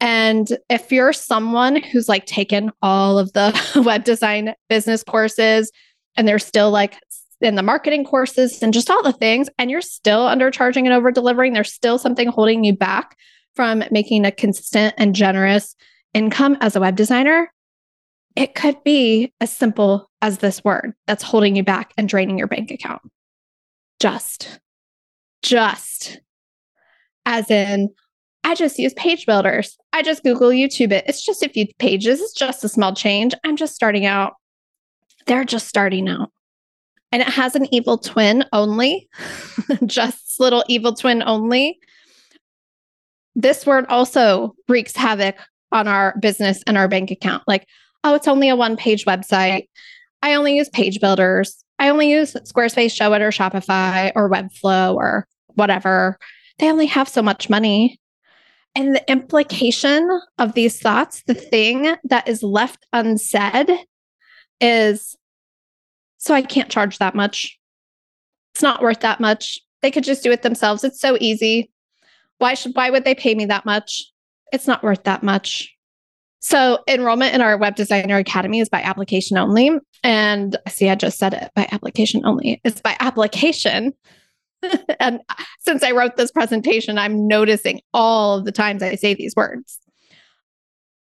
And 0.00 0.48
if 0.70 0.90
you're 0.90 1.12
someone 1.12 1.82
who's 1.82 2.08
like 2.08 2.24
taken 2.26 2.72
all 2.82 3.18
of 3.18 3.32
the 3.34 3.54
web 3.84 4.04
design 4.04 4.54
business 4.68 5.04
courses 5.04 5.70
and 6.16 6.26
they're 6.26 6.38
still 6.38 6.70
like 6.70 6.98
in 7.40 7.54
the 7.54 7.62
marketing 7.62 8.04
courses 8.04 8.62
and 8.62 8.72
just 8.72 8.90
all 8.90 9.02
the 9.02 9.12
things, 9.12 9.48
and 9.58 9.70
you're 9.70 9.80
still 9.80 10.26
undercharging 10.26 10.84
and 10.84 10.92
over 10.92 11.10
delivering, 11.10 11.52
there's 11.52 11.72
still 11.72 11.98
something 11.98 12.28
holding 12.28 12.64
you 12.64 12.74
back 12.74 13.16
from 13.54 13.82
making 13.90 14.24
a 14.24 14.32
consistent 14.32 14.94
and 14.98 15.14
generous 15.14 15.74
income 16.14 16.56
as 16.60 16.76
a 16.76 16.80
web 16.80 16.96
designer. 16.96 17.52
It 18.36 18.54
could 18.54 18.82
be 18.84 19.32
as 19.40 19.50
simple 19.50 20.10
as 20.22 20.38
this 20.38 20.62
word 20.62 20.92
that's 21.06 21.22
holding 21.22 21.56
you 21.56 21.62
back 21.62 21.92
and 21.96 22.08
draining 22.08 22.38
your 22.38 22.46
bank 22.46 22.70
account. 22.70 23.02
Just, 23.98 24.60
just 25.42 26.20
as 27.26 27.50
in, 27.50 27.90
I 28.44 28.54
just 28.54 28.78
use 28.78 28.94
page 28.94 29.26
builders. 29.26 29.76
I 29.92 30.02
just 30.02 30.22
Google 30.22 30.48
YouTube 30.48 30.92
it. 30.92 31.04
It's 31.06 31.24
just 31.24 31.42
a 31.42 31.48
few 31.48 31.66
pages. 31.78 32.20
It's 32.20 32.32
just 32.32 32.64
a 32.64 32.68
small 32.68 32.94
change. 32.94 33.34
I'm 33.44 33.56
just 33.56 33.74
starting 33.74 34.06
out. 34.06 34.34
They're 35.26 35.44
just 35.44 35.68
starting 35.68 36.08
out. 36.08 36.30
And 37.12 37.22
it 37.22 37.28
has 37.28 37.54
an 37.54 37.72
evil 37.72 37.98
twin 37.98 38.44
only, 38.52 39.08
just 39.86 40.38
little 40.38 40.64
evil 40.68 40.94
twin 40.94 41.22
only. 41.26 41.78
This 43.34 43.66
word 43.66 43.86
also 43.88 44.54
wreaks 44.68 44.96
havoc 44.96 45.36
on 45.72 45.88
our 45.88 46.16
business 46.20 46.62
and 46.66 46.78
our 46.78 46.88
bank 46.88 47.10
account. 47.10 47.42
Like, 47.46 47.66
oh, 48.04 48.14
it's 48.14 48.28
only 48.28 48.48
a 48.48 48.56
one 48.56 48.76
page 48.76 49.04
website. 49.04 49.68
I 50.22 50.34
only 50.34 50.56
use 50.56 50.68
page 50.68 51.00
builders. 51.00 51.64
I 51.78 51.88
only 51.88 52.10
use 52.10 52.34
Squarespace, 52.34 52.94
Showit, 52.94 53.20
or 53.20 53.30
Shopify, 53.30 54.12
or 54.14 54.30
Webflow, 54.30 54.94
or 54.94 55.26
whatever. 55.54 56.18
They 56.58 56.70
only 56.70 56.86
have 56.86 57.08
so 57.08 57.22
much 57.22 57.48
money. 57.48 57.99
And 58.74 58.94
the 58.94 59.10
implication 59.10 60.08
of 60.38 60.54
these 60.54 60.80
thoughts, 60.80 61.22
the 61.26 61.34
thing 61.34 61.96
that 62.04 62.28
is 62.28 62.42
left 62.42 62.86
unsaid 62.92 63.70
is 64.60 65.16
so 66.18 66.34
I 66.34 66.42
can't 66.42 66.70
charge 66.70 66.98
that 66.98 67.14
much. 67.14 67.58
It's 68.54 68.62
not 68.62 68.82
worth 68.82 69.00
that 69.00 69.20
much. 69.20 69.58
They 69.82 69.90
could 69.90 70.04
just 70.04 70.22
do 70.22 70.30
it 70.30 70.42
themselves. 70.42 70.84
It's 70.84 71.00
so 71.00 71.16
easy. 71.18 71.70
Why 72.38 72.54
should 72.54 72.72
why 72.74 72.90
would 72.90 73.04
they 73.04 73.14
pay 73.14 73.34
me 73.34 73.46
that 73.46 73.64
much? 73.64 74.04
It's 74.52 74.66
not 74.66 74.82
worth 74.82 75.04
that 75.04 75.22
much. 75.22 75.74
So 76.40 76.80
enrollment 76.88 77.34
in 77.34 77.40
our 77.40 77.56
web 77.56 77.76
designer 77.76 78.16
academy 78.16 78.60
is 78.60 78.68
by 78.68 78.82
application 78.82 79.36
only. 79.36 79.70
And 80.02 80.56
see, 80.68 80.88
I 80.88 80.94
just 80.94 81.18
said 81.18 81.34
it 81.34 81.50
by 81.54 81.68
application 81.72 82.22
only. 82.24 82.60
It's 82.64 82.80
by 82.80 82.96
application. 83.00 83.92
and 85.00 85.20
since 85.60 85.82
I 85.82 85.92
wrote 85.92 86.16
this 86.16 86.30
presentation, 86.30 86.98
I'm 86.98 87.26
noticing 87.26 87.80
all 87.94 88.38
of 88.38 88.44
the 88.44 88.52
times 88.52 88.82
I 88.82 88.94
say 88.94 89.14
these 89.14 89.34
words. 89.36 89.78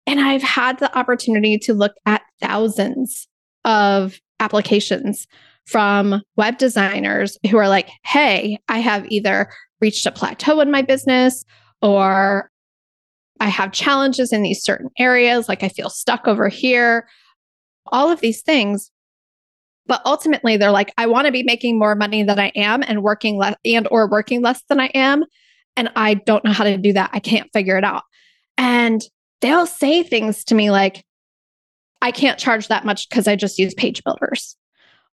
And 0.07 0.21
I've 0.21 0.43
had 0.43 0.79
the 0.79 0.97
opportunity 0.97 1.59
to 1.59 1.75
look 1.75 1.93
at 2.07 2.23
thousands 2.41 3.29
of 3.65 4.19
applications 4.41 5.27
from 5.67 6.23
web 6.37 6.57
designers 6.57 7.37
who 7.51 7.59
are 7.59 7.69
like, 7.69 7.91
hey, 8.05 8.59
I 8.69 8.79
have 8.79 9.07
either 9.11 9.51
reached 9.81 10.07
a 10.07 10.13
plateau 10.13 10.61
in 10.61 10.71
my 10.71 10.81
business 10.81 11.45
or 11.83 12.51
I 13.41 13.49
have 13.49 13.73
challenges 13.73 14.33
in 14.33 14.43
these 14.43 14.63
certain 14.65 14.89
areas, 14.99 15.49
like 15.49 15.63
I 15.63 15.69
feel 15.69 15.91
stuck 15.91 16.27
over 16.27 16.49
here, 16.49 17.07
all 17.87 18.11
of 18.11 18.21
these 18.21 18.43
things. 18.43 18.91
But 19.89 20.03
ultimately 20.05 20.57
they're 20.57 20.71
like, 20.71 20.93
I 20.97 21.07
want 21.07 21.27
to 21.27 21.33
be 21.33 21.43
making 21.43 21.79
more 21.79 21.95
money 21.95 22.23
than 22.23 22.39
I 22.39 22.53
am 22.55 22.83
and 22.87 23.03
working 23.03 23.37
less 23.37 23.57
and 23.65 23.89
or 23.91 24.09
working 24.09 24.43
less 24.43 24.63
than 24.69 24.79
I 24.79 24.87
am. 24.89 25.25
And 25.77 25.91
I 25.97 26.15
don't 26.15 26.45
know 26.45 26.53
how 26.53 26.65
to 26.65 26.77
do 26.77 26.93
that. 26.93 27.11
I 27.13 27.21
can't 27.21 27.51
figure 27.53 27.77
it 27.77 27.85
out. 27.85 28.03
And 28.57 29.03
they'll 29.41 29.67
say 29.67 30.03
things 30.03 30.45
to 30.45 30.55
me 30.55 30.71
like, 30.71 31.05
I 32.01 32.13
can't 32.13 32.39
charge 32.39 32.69
that 32.69 32.85
much 32.85 33.09
because 33.09 33.27
I 33.27 33.35
just 33.35 33.59
use 33.59 33.75
page 33.75 34.05
builders. 34.05 34.57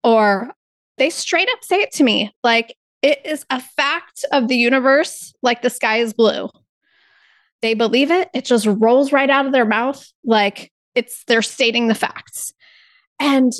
Or 0.02 0.52
they 0.98 1.08
straight 1.08 1.48
up 1.50 1.64
say 1.64 1.80
it 1.80 1.92
to 1.92 2.04
me 2.04 2.34
like, 2.42 2.76
it 3.00 3.24
is 3.24 3.44
a 3.50 3.60
fact 3.60 4.24
of 4.32 4.48
the 4.48 4.56
universe, 4.56 5.34
like 5.42 5.62
the 5.62 5.70
sky 5.70 5.98
is 5.98 6.14
blue 6.14 6.48
they 7.64 7.72
believe 7.72 8.10
it. 8.10 8.28
It 8.34 8.44
just 8.44 8.66
rolls 8.66 9.10
right 9.10 9.30
out 9.30 9.46
of 9.46 9.52
their 9.52 9.64
mouth 9.64 10.06
like 10.22 10.70
it's 10.94 11.24
they're 11.24 11.40
stating 11.40 11.88
the 11.88 11.94
facts. 11.94 12.52
And 13.18 13.52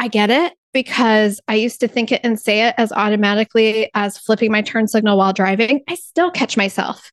I 0.00 0.08
get 0.08 0.30
it 0.30 0.54
because 0.72 1.42
I 1.46 1.56
used 1.56 1.80
to 1.80 1.88
think 1.88 2.10
it 2.10 2.22
and 2.24 2.40
say 2.40 2.66
it 2.66 2.74
as 2.78 2.90
automatically 2.90 3.90
as 3.92 4.16
flipping 4.16 4.50
my 4.50 4.62
turn 4.62 4.88
signal 4.88 5.18
while 5.18 5.34
driving. 5.34 5.82
I 5.88 5.94
still 5.94 6.30
catch 6.30 6.56
myself 6.56 7.12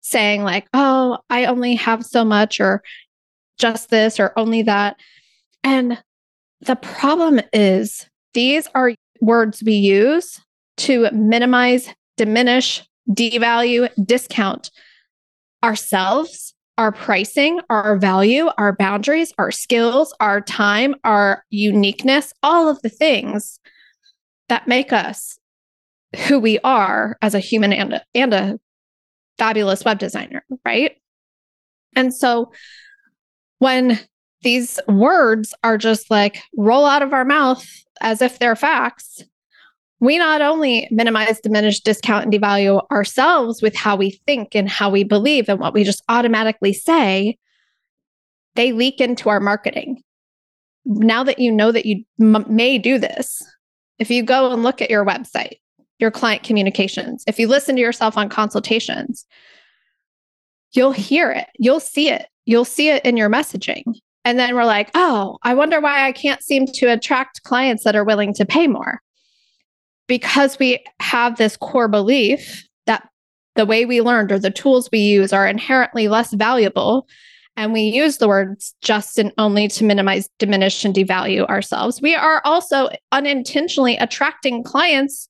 saying, 0.00 0.42
like, 0.42 0.66
oh, 0.74 1.18
I 1.30 1.44
only 1.44 1.76
have 1.76 2.04
so 2.04 2.24
much, 2.24 2.60
or 2.60 2.82
just 3.58 3.90
this, 3.90 4.18
or 4.18 4.32
only 4.36 4.62
that. 4.62 4.96
And 5.62 6.02
the 6.62 6.74
problem 6.74 7.40
is, 7.52 8.08
these 8.34 8.66
are 8.74 8.94
words 9.20 9.62
we 9.64 9.74
use 9.74 10.40
to 10.78 11.08
minimize, 11.12 11.88
diminish, 12.16 12.82
devalue, 13.08 13.88
discount 14.04 14.72
ourselves, 15.62 16.55
our 16.78 16.92
pricing, 16.92 17.60
our 17.70 17.96
value, 17.96 18.48
our 18.58 18.74
boundaries, 18.74 19.32
our 19.38 19.50
skills, 19.50 20.14
our 20.20 20.40
time, 20.40 20.94
our 21.04 21.44
uniqueness, 21.50 22.32
all 22.42 22.68
of 22.68 22.80
the 22.82 22.88
things 22.88 23.58
that 24.48 24.68
make 24.68 24.92
us 24.92 25.38
who 26.28 26.38
we 26.38 26.58
are 26.60 27.16
as 27.22 27.34
a 27.34 27.40
human 27.40 27.72
and 27.72 27.94
a, 27.94 28.04
and 28.14 28.34
a 28.34 28.58
fabulous 29.38 29.84
web 29.84 29.98
designer, 29.98 30.44
right? 30.64 30.96
And 31.94 32.14
so 32.14 32.52
when 33.58 33.98
these 34.42 34.78
words 34.86 35.54
are 35.64 35.78
just 35.78 36.10
like 36.10 36.42
roll 36.56 36.84
out 36.84 37.02
of 37.02 37.12
our 37.12 37.24
mouth 37.24 37.66
as 38.00 38.22
if 38.22 38.38
they're 38.38 38.56
facts, 38.56 39.22
we 40.00 40.18
not 40.18 40.42
only 40.42 40.88
minimize, 40.90 41.40
diminish, 41.40 41.80
discount, 41.80 42.24
and 42.24 42.32
devalue 42.32 42.86
ourselves 42.90 43.62
with 43.62 43.74
how 43.74 43.96
we 43.96 44.10
think 44.26 44.54
and 44.54 44.68
how 44.68 44.90
we 44.90 45.04
believe 45.04 45.48
and 45.48 45.58
what 45.58 45.72
we 45.72 45.84
just 45.84 46.02
automatically 46.08 46.72
say, 46.72 47.38
they 48.56 48.72
leak 48.72 49.00
into 49.00 49.28
our 49.28 49.40
marketing. 49.40 50.02
Now 50.84 51.24
that 51.24 51.38
you 51.38 51.50
know 51.50 51.72
that 51.72 51.86
you 51.86 52.04
m- 52.20 52.44
may 52.48 52.78
do 52.78 52.98
this, 52.98 53.42
if 53.98 54.10
you 54.10 54.22
go 54.22 54.52
and 54.52 54.62
look 54.62 54.82
at 54.82 54.90
your 54.90 55.04
website, 55.04 55.56
your 55.98 56.10
client 56.10 56.42
communications, 56.42 57.24
if 57.26 57.38
you 57.38 57.48
listen 57.48 57.74
to 57.76 57.82
yourself 57.82 58.18
on 58.18 58.28
consultations, 58.28 59.24
you'll 60.72 60.92
hear 60.92 61.30
it, 61.30 61.48
you'll 61.58 61.80
see 61.80 62.10
it, 62.10 62.26
you'll 62.44 62.66
see 62.66 62.90
it 62.90 63.04
in 63.06 63.16
your 63.16 63.30
messaging. 63.30 63.82
And 64.26 64.38
then 64.38 64.54
we're 64.54 64.64
like, 64.64 64.90
oh, 64.94 65.38
I 65.42 65.54
wonder 65.54 65.80
why 65.80 66.06
I 66.06 66.12
can't 66.12 66.42
seem 66.42 66.66
to 66.66 66.86
attract 66.86 67.44
clients 67.44 67.84
that 67.84 67.96
are 67.96 68.04
willing 68.04 68.34
to 68.34 68.44
pay 68.44 68.66
more 68.66 69.00
because 70.06 70.58
we 70.58 70.84
have 71.00 71.36
this 71.36 71.56
core 71.56 71.88
belief 71.88 72.66
that 72.86 73.08
the 73.54 73.66
way 73.66 73.84
we 73.84 74.00
learned 74.00 74.32
or 74.32 74.38
the 74.38 74.50
tools 74.50 74.88
we 74.92 74.98
use 74.98 75.32
are 75.32 75.46
inherently 75.46 76.08
less 76.08 76.32
valuable 76.32 77.06
and 77.56 77.72
we 77.72 77.80
use 77.80 78.18
the 78.18 78.28
words 78.28 78.74
just 78.82 79.18
and 79.18 79.32
only 79.38 79.66
to 79.68 79.84
minimize, 79.84 80.28
diminish, 80.38 80.84
and 80.84 80.94
devalue 80.94 81.46
ourselves, 81.46 82.02
we 82.02 82.14
are 82.14 82.42
also 82.44 82.90
unintentionally 83.12 83.96
attracting 83.96 84.62
clients 84.62 85.28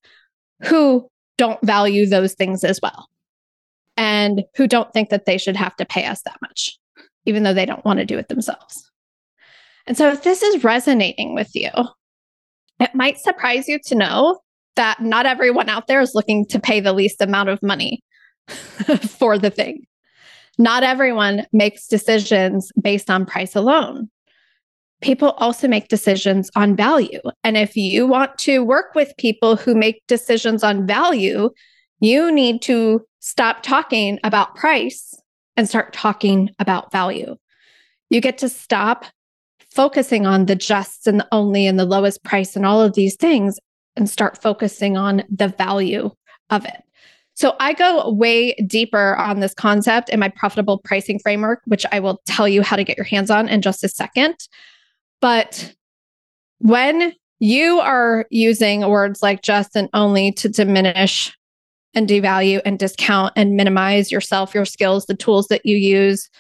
who 0.64 1.09
don't 1.38 1.61
value 1.64 2.06
those 2.06 2.35
things 2.35 2.64
as 2.64 2.80
well 2.83 3.09
and 3.97 4.45
who 4.56 4.66
don't 4.66 4.92
think 4.92 5.11
that 5.11 5.25
they 5.25 5.38
should 5.38 5.56
have 5.56 5.76
to 5.76 5.87
pay 5.87 6.04
us 6.04 6.21
that 6.23 6.38
much, 6.42 6.76
even 7.26 7.45
though 7.45 7.54
they 7.54 7.66
don't 7.66 7.85
want 7.85 8.00
to 8.00 8.04
do 8.04 8.18
it 8.18 8.28
themselves. 8.28 8.90
And 9.87 9.97
so, 9.97 10.11
if 10.11 10.25
this 10.25 10.42
is 10.42 10.64
resonating 10.64 11.35
with 11.35 11.54
you, 11.54 11.71
it 12.80 12.95
might 12.95 13.18
surprise 13.18 13.68
you 13.68 13.78
to 13.87 13.95
know 13.95 14.40
that 14.76 15.00
not 15.00 15.26
everyone 15.26 15.68
out 15.68 15.87
there 15.87 16.00
is 16.00 16.14
looking 16.14 16.47
to 16.47 16.61
pay 16.61 16.80
the 16.80 16.92
least 16.92 17.21
amount 17.21 17.49
of 17.49 17.62
money 17.62 18.02
for 19.18 19.38
the 19.38 19.50
thing. 19.50 19.87
Not 20.59 20.83
everyone 20.83 21.47
makes 21.52 21.87
decisions 21.87 22.71
based 22.80 23.11
on 23.11 23.26
price 23.26 23.54
alone. 23.54 24.09
People 25.02 25.33
also 25.33 25.68
make 25.68 25.88
decisions 25.88 26.50
on 26.56 26.75
value. 26.75 27.21
And 27.45 27.56
if 27.56 27.76
you 27.76 28.06
want 28.06 28.38
to 28.38 28.64
work 28.64 28.95
with 28.95 29.16
people 29.18 29.56
who 29.56 29.75
make 29.75 30.02
decisions 30.06 30.64
on 30.64 30.87
value, 30.87 31.50
you 32.00 32.33
need 32.33 32.62
to 32.62 33.02
stop 33.21 33.62
talking 33.62 34.18
about 34.25 34.54
price 34.54 35.14
and 35.56 35.68
start 35.68 35.92
talking 35.92 36.50
about 36.59 36.90
value. 36.92 37.37
You 38.09 38.21
get 38.21 38.38
to 38.38 38.49
stop 38.49 39.04
focusing 39.71 40.25
on 40.26 40.47
the 40.47 40.54
just 40.54 41.06
and 41.06 41.21
the 41.21 41.28
only 41.33 41.66
and 41.66 41.78
the 41.78 41.85
lowest 41.85 42.25
price 42.25 42.56
and 42.56 42.64
all 42.64 42.80
of 42.80 42.95
these 42.95 43.16
things 43.16 43.59
and 43.97 44.09
start 44.09 44.41
focusing 44.41 44.97
on 44.97 45.23
the 45.31 45.49
value 45.49 46.11
of 46.50 46.65
it. 46.65 46.83
So 47.35 47.55
I 47.61 47.75
go 47.75 48.11
way 48.11 48.55
deeper 48.67 49.15
on 49.17 49.41
this 49.41 49.53
concept 49.53 50.09
in 50.09 50.19
my 50.19 50.31
profitable 50.31 50.79
pricing 50.79 51.19
framework, 51.19 51.61
which 51.67 51.85
I 51.93 52.00
will 52.00 52.23
tell 52.26 52.49
you 52.49 52.62
how 52.62 52.76
to 52.76 52.85
get 52.85 52.97
your 52.97 53.05
hands 53.05 53.31
on 53.31 53.49
in 53.49 53.61
just 53.61 53.85
a 53.85 53.88
second. 53.88 54.37
But 55.21 55.75
when 56.59 57.12
you 57.38 57.81
are 57.81 58.25
using 58.31 58.88
words 58.88 59.23
like 59.23 59.43
just 59.43 59.76
and 59.76 59.91
only 59.93 60.33
to 60.33 60.49
diminish 60.49 61.37
and 61.93 62.09
devalue 62.09 62.62
and 62.65 62.79
discount 62.79 63.35
and 63.37 63.55
minimize 63.55 64.11
yourself, 64.11 64.55
your 64.55 64.65
skills, 64.65 65.05
the 65.05 65.15
tools 65.15 65.49
that 65.49 65.67
you 65.67 65.76
use, 65.76 66.31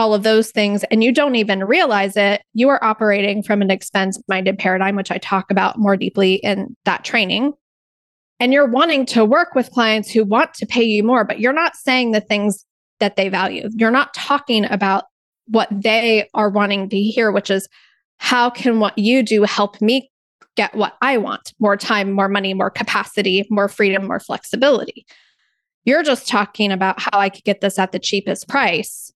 all 0.00 0.14
of 0.14 0.22
those 0.22 0.50
things 0.50 0.82
and 0.90 1.04
you 1.04 1.12
don't 1.12 1.34
even 1.34 1.62
realize 1.62 2.16
it, 2.16 2.40
you 2.54 2.70
are 2.70 2.82
operating 2.82 3.42
from 3.42 3.60
an 3.60 3.70
expense 3.70 4.18
minded 4.28 4.58
paradigm, 4.58 4.96
which 4.96 5.10
I 5.10 5.18
talk 5.18 5.50
about 5.50 5.78
more 5.78 5.94
deeply 5.94 6.36
in 6.36 6.74
that 6.86 7.04
training. 7.04 7.52
And 8.40 8.54
you're 8.54 8.66
wanting 8.66 9.04
to 9.06 9.26
work 9.26 9.54
with 9.54 9.70
clients 9.70 10.10
who 10.10 10.24
want 10.24 10.54
to 10.54 10.66
pay 10.66 10.82
you 10.82 11.02
more, 11.02 11.24
but 11.24 11.38
you're 11.38 11.52
not 11.52 11.76
saying 11.76 12.12
the 12.12 12.22
things 12.22 12.64
that 12.98 13.16
they 13.16 13.28
value. 13.28 13.68
You're 13.76 13.90
not 13.90 14.14
talking 14.14 14.64
about 14.64 15.04
what 15.48 15.68
they 15.70 16.30
are 16.32 16.48
wanting 16.48 16.88
to 16.88 16.98
hear, 16.98 17.30
which 17.30 17.50
is 17.50 17.68
how 18.16 18.48
can 18.48 18.80
what 18.80 18.96
you 18.96 19.22
do 19.22 19.42
help 19.42 19.82
me 19.82 20.10
get 20.56 20.74
what 20.74 20.96
I 21.02 21.18
want 21.18 21.52
more 21.58 21.76
time, 21.76 22.10
more 22.10 22.28
money, 22.28 22.54
more 22.54 22.70
capacity, 22.70 23.46
more 23.50 23.68
freedom, 23.68 24.06
more 24.06 24.20
flexibility. 24.20 25.04
you're 25.84 26.02
just 26.02 26.26
talking 26.26 26.72
about 26.72 27.00
how 27.00 27.18
I 27.18 27.28
could 27.28 27.44
get 27.44 27.60
this 27.60 27.78
at 27.78 27.92
the 27.92 27.98
cheapest 27.98 28.48
price. 28.48 29.12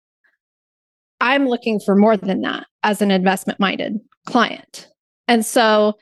I'm 1.25 1.49
looking 1.49 1.81
for 1.81 1.97
more 1.97 2.19
than 2.19 2.43
that 2.43 2.67
as 2.83 3.01
an 3.01 3.11
investment 3.11 3.59
minded 3.59 3.99
client. 4.27 4.89
And 5.27 5.45
so 5.45 5.95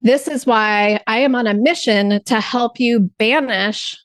this 0.00 0.28
is 0.28 0.46
why 0.46 1.00
I 1.08 1.18
am 1.18 1.34
on 1.34 1.48
a 1.48 1.54
mission 1.54 2.22
to 2.26 2.40
help 2.40 2.78
you 2.78 3.10
banish 3.18 3.98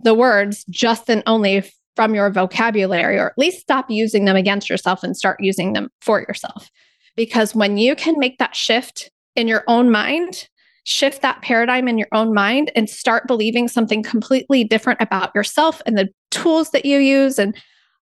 the 0.00 0.14
words 0.14 0.64
just 0.70 1.10
and 1.10 1.22
only 1.26 1.70
from 1.96 2.14
your 2.14 2.30
vocabulary, 2.30 3.18
or 3.18 3.26
at 3.26 3.38
least 3.38 3.60
stop 3.60 3.90
using 3.90 4.24
them 4.24 4.36
against 4.36 4.70
yourself 4.70 5.02
and 5.02 5.14
start 5.14 5.38
using 5.38 5.74
them 5.74 5.90
for 6.00 6.20
yourself. 6.20 6.70
Because 7.14 7.54
when 7.54 7.76
you 7.76 7.94
can 7.94 8.18
make 8.18 8.38
that 8.38 8.56
shift 8.56 9.10
in 9.36 9.48
your 9.48 9.64
own 9.68 9.90
mind, 9.90 10.48
shift 10.84 11.20
that 11.20 11.42
paradigm 11.42 11.88
in 11.88 11.98
your 11.98 12.08
own 12.12 12.32
mind 12.32 12.72
and 12.74 12.88
start 12.88 13.26
believing 13.26 13.68
something 13.68 14.02
completely 14.02 14.64
different 14.64 15.02
about 15.02 15.30
yourself 15.34 15.82
and 15.84 15.98
the 15.98 16.08
tools 16.30 16.70
that 16.70 16.86
you 16.86 16.98
use 16.98 17.38
and 17.38 17.54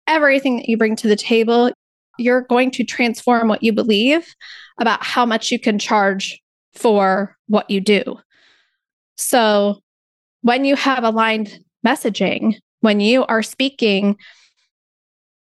everything 0.10 0.58
that 0.58 0.68
you 0.68 0.78
bring 0.78 0.98
to 0.98 1.08
the 1.08 1.16
table, 1.16 1.72
you're 2.18 2.42
going 2.42 2.72
to 2.72 2.84
transform 2.84 3.48
what 3.48 3.63
you 3.63 3.72
believe 3.72 4.28
about 4.80 5.04
how 5.04 5.25
much 5.25 5.51
you 5.51 5.60
can 5.60 5.80
charge 5.80 6.42
for 6.74 7.38
what 7.48 7.70
you 7.70 7.80
do. 7.80 8.20
So, 9.16 9.80
when 10.42 10.66
you 10.66 10.75
have 10.75 11.04
aligned 11.04 11.60
messaging, 11.86 12.56
when 12.82 13.00
you 13.00 13.25
are 13.25 13.44
speaking 13.44 14.18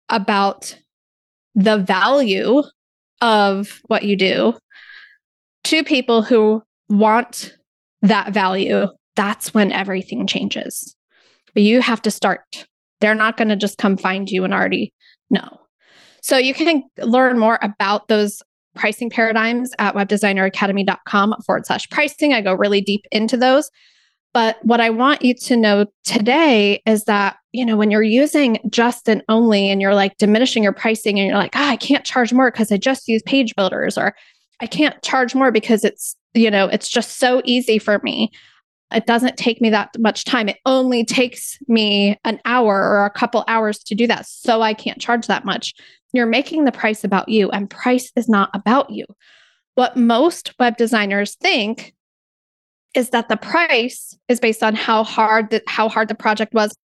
about 0.08 0.78
the 1.54 1.78
value 1.78 2.62
of 3.20 3.80
what 3.86 4.04
you 4.04 4.16
do 4.16 4.54
to 5.64 5.84
people 5.84 6.22
who 6.22 6.62
want 6.88 7.54
that 8.02 8.32
value, 8.32 8.86
that's 9.16 9.52
when 9.52 9.72
everything 9.72 10.26
changes. 10.26 10.94
But 11.54 11.62
you 11.62 11.80
have 11.80 12.02
to 12.02 12.10
start. 12.10 12.66
They're 13.00 13.14
not 13.14 13.36
going 13.36 13.48
to 13.48 13.56
just 13.56 13.78
come 13.78 13.96
find 13.96 14.30
you 14.30 14.44
and 14.44 14.54
already 14.54 14.92
know. 15.30 15.60
So 16.22 16.36
you 16.36 16.54
can 16.54 16.82
learn 16.98 17.38
more 17.38 17.58
about 17.62 18.08
those 18.08 18.42
pricing 18.74 19.10
paradigms 19.10 19.70
at 19.78 19.94
webdesigneracademy.com 19.94 21.34
forward 21.44 21.66
slash 21.66 21.88
pricing. 21.88 22.32
I 22.32 22.40
go 22.40 22.54
really 22.54 22.80
deep 22.80 23.06
into 23.10 23.36
those. 23.36 23.70
But 24.34 24.58
what 24.62 24.82
I 24.82 24.90
want 24.90 25.22
you 25.22 25.34
to 25.34 25.56
know 25.56 25.86
today 26.04 26.82
is 26.84 27.04
that, 27.04 27.36
you 27.52 27.64
know, 27.64 27.76
when 27.76 27.90
you're 27.90 28.02
using 28.02 28.58
just 28.68 29.08
and 29.08 29.22
only 29.30 29.70
and 29.70 29.80
you're 29.80 29.94
like 29.94 30.18
diminishing 30.18 30.62
your 30.62 30.74
pricing 30.74 31.18
and 31.18 31.26
you're 31.26 31.38
like, 31.38 31.56
oh, 31.56 31.64
I 31.64 31.76
can't 31.76 32.04
charge 32.04 32.34
more 32.34 32.50
because 32.50 32.70
I 32.70 32.76
just 32.76 33.08
use 33.08 33.22
page 33.22 33.54
builders 33.56 33.96
or 33.96 34.14
I 34.60 34.66
can't 34.66 35.00
charge 35.02 35.34
more 35.34 35.50
because 35.50 35.84
it's, 35.84 36.16
you 36.34 36.50
know, 36.50 36.66
it's 36.66 36.88
just 36.88 37.18
so 37.18 37.40
easy 37.44 37.78
for 37.78 37.98
me. 38.02 38.30
It 38.94 39.06
doesn't 39.06 39.36
take 39.36 39.60
me 39.60 39.70
that 39.70 39.98
much 39.98 40.24
time. 40.24 40.48
It 40.48 40.58
only 40.64 41.04
takes 41.04 41.58
me 41.66 42.18
an 42.24 42.40
hour 42.44 42.74
or 42.74 43.04
a 43.04 43.10
couple 43.10 43.44
hours 43.48 43.78
to 43.80 43.94
do 43.94 44.06
that. 44.06 44.26
So 44.26 44.62
I 44.62 44.74
can't 44.74 45.00
charge 45.00 45.26
that 45.26 45.44
much. 45.44 45.74
You're 46.12 46.26
making 46.26 46.64
the 46.64 46.72
price 46.72 47.02
about 47.02 47.28
you, 47.28 47.50
and 47.50 47.68
price 47.68 48.12
is 48.16 48.28
not 48.28 48.48
about 48.54 48.90
you. 48.90 49.04
What 49.74 49.96
most 49.96 50.54
web 50.58 50.76
designers 50.76 51.34
think 51.34 51.94
is 52.94 53.10
that 53.10 53.28
the 53.28 53.36
price 53.36 54.16
is 54.28 54.40
based 54.40 54.62
on 54.62 54.74
how 54.74 55.04
hard 55.04 55.50
the, 55.50 55.62
how 55.66 55.88
hard 55.88 56.08
the 56.08 56.14
project 56.14 56.54
was, 56.54 56.74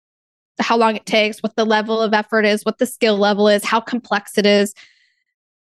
how 0.59 0.77
long 0.77 0.97
it 0.97 1.07
takes, 1.07 1.43
what 1.43 1.57
the 1.57 1.65
level 1.65 2.03
of 2.03 2.13
effort 2.13 2.45
is, 2.45 2.65
what 2.65 2.79
the 2.79 2.87
skill 2.87 3.17
level 3.17 3.49
is, 3.49 3.65
how 3.65 3.81
complex 3.81 4.37
it 4.37 4.45
is. 4.45 4.75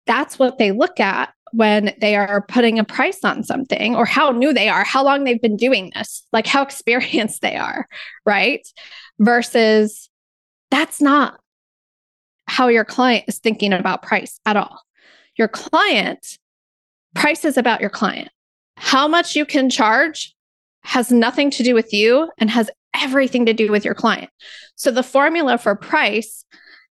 That's 0.06 0.38
what 0.38 0.58
they 0.58 0.70
look 0.70 1.00
at 1.00 1.32
when 1.52 1.95
they 2.00 2.17
are 2.17 2.43
putting 2.49 2.78
a 2.78 2.85
price 2.85 3.25
on 3.25 3.43
something 3.43 3.95
or 3.95 4.05
how 4.05 4.31
new 4.31 4.52
they 4.52 4.69
are, 4.69 4.85
how 4.85 5.05
long 5.05 5.25
they've 5.25 5.40
been 5.40 5.57
doing 5.57 5.90
this, 5.95 6.25
like 6.33 6.47
how 6.47 6.62
experienced 6.69 7.43
they 7.43 7.57
are, 7.57 7.87
right? 8.25 8.67
Versus 9.19 10.09
that's 10.71 11.00
not 11.00 11.40
how 12.47 12.69
your 12.69 12.85
client 12.85 13.25
is 13.28 13.38
thinking 13.38 13.73
about 13.73 14.02
price 14.02 14.40
at 14.47 14.57
all. 14.57 14.83
Your 15.37 15.49
client, 15.49 16.39
price 17.15 17.45
is 17.45 17.56
about 17.56 17.80
your 17.80 17.91
client. 17.91 18.30
How 18.76 19.06
much 19.06 19.37
you 19.37 19.45
can 19.45 19.71
charge 19.71 20.34
has 20.82 21.11
nothing 21.11 21.50
to 21.50 21.63
do 21.63 21.75
with 21.75 21.93
you 21.93 22.30
and 22.39 22.49
has 22.50 22.71
everything 22.95 23.47
to 23.47 23.52
do 23.52 23.71
with 23.71 23.84
your 23.84 23.95
client. 23.95 24.30
So 24.76 24.91
the 24.91 25.02
formula 25.02 25.58
for 25.58 25.76
price 25.76 26.45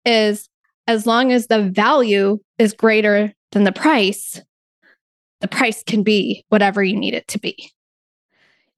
is 0.04 0.48
as 0.86 1.06
long 1.06 1.32
as 1.32 1.46
the 1.46 1.68
value 1.68 2.38
is 2.58 2.72
greater 2.72 3.32
than 3.52 3.64
the 3.64 3.72
price, 3.72 4.40
the 5.40 5.48
price 5.48 5.82
can 5.82 6.02
be 6.02 6.44
whatever 6.48 6.82
you 6.82 6.96
need 6.96 7.14
it 7.14 7.28
to 7.28 7.38
be. 7.38 7.70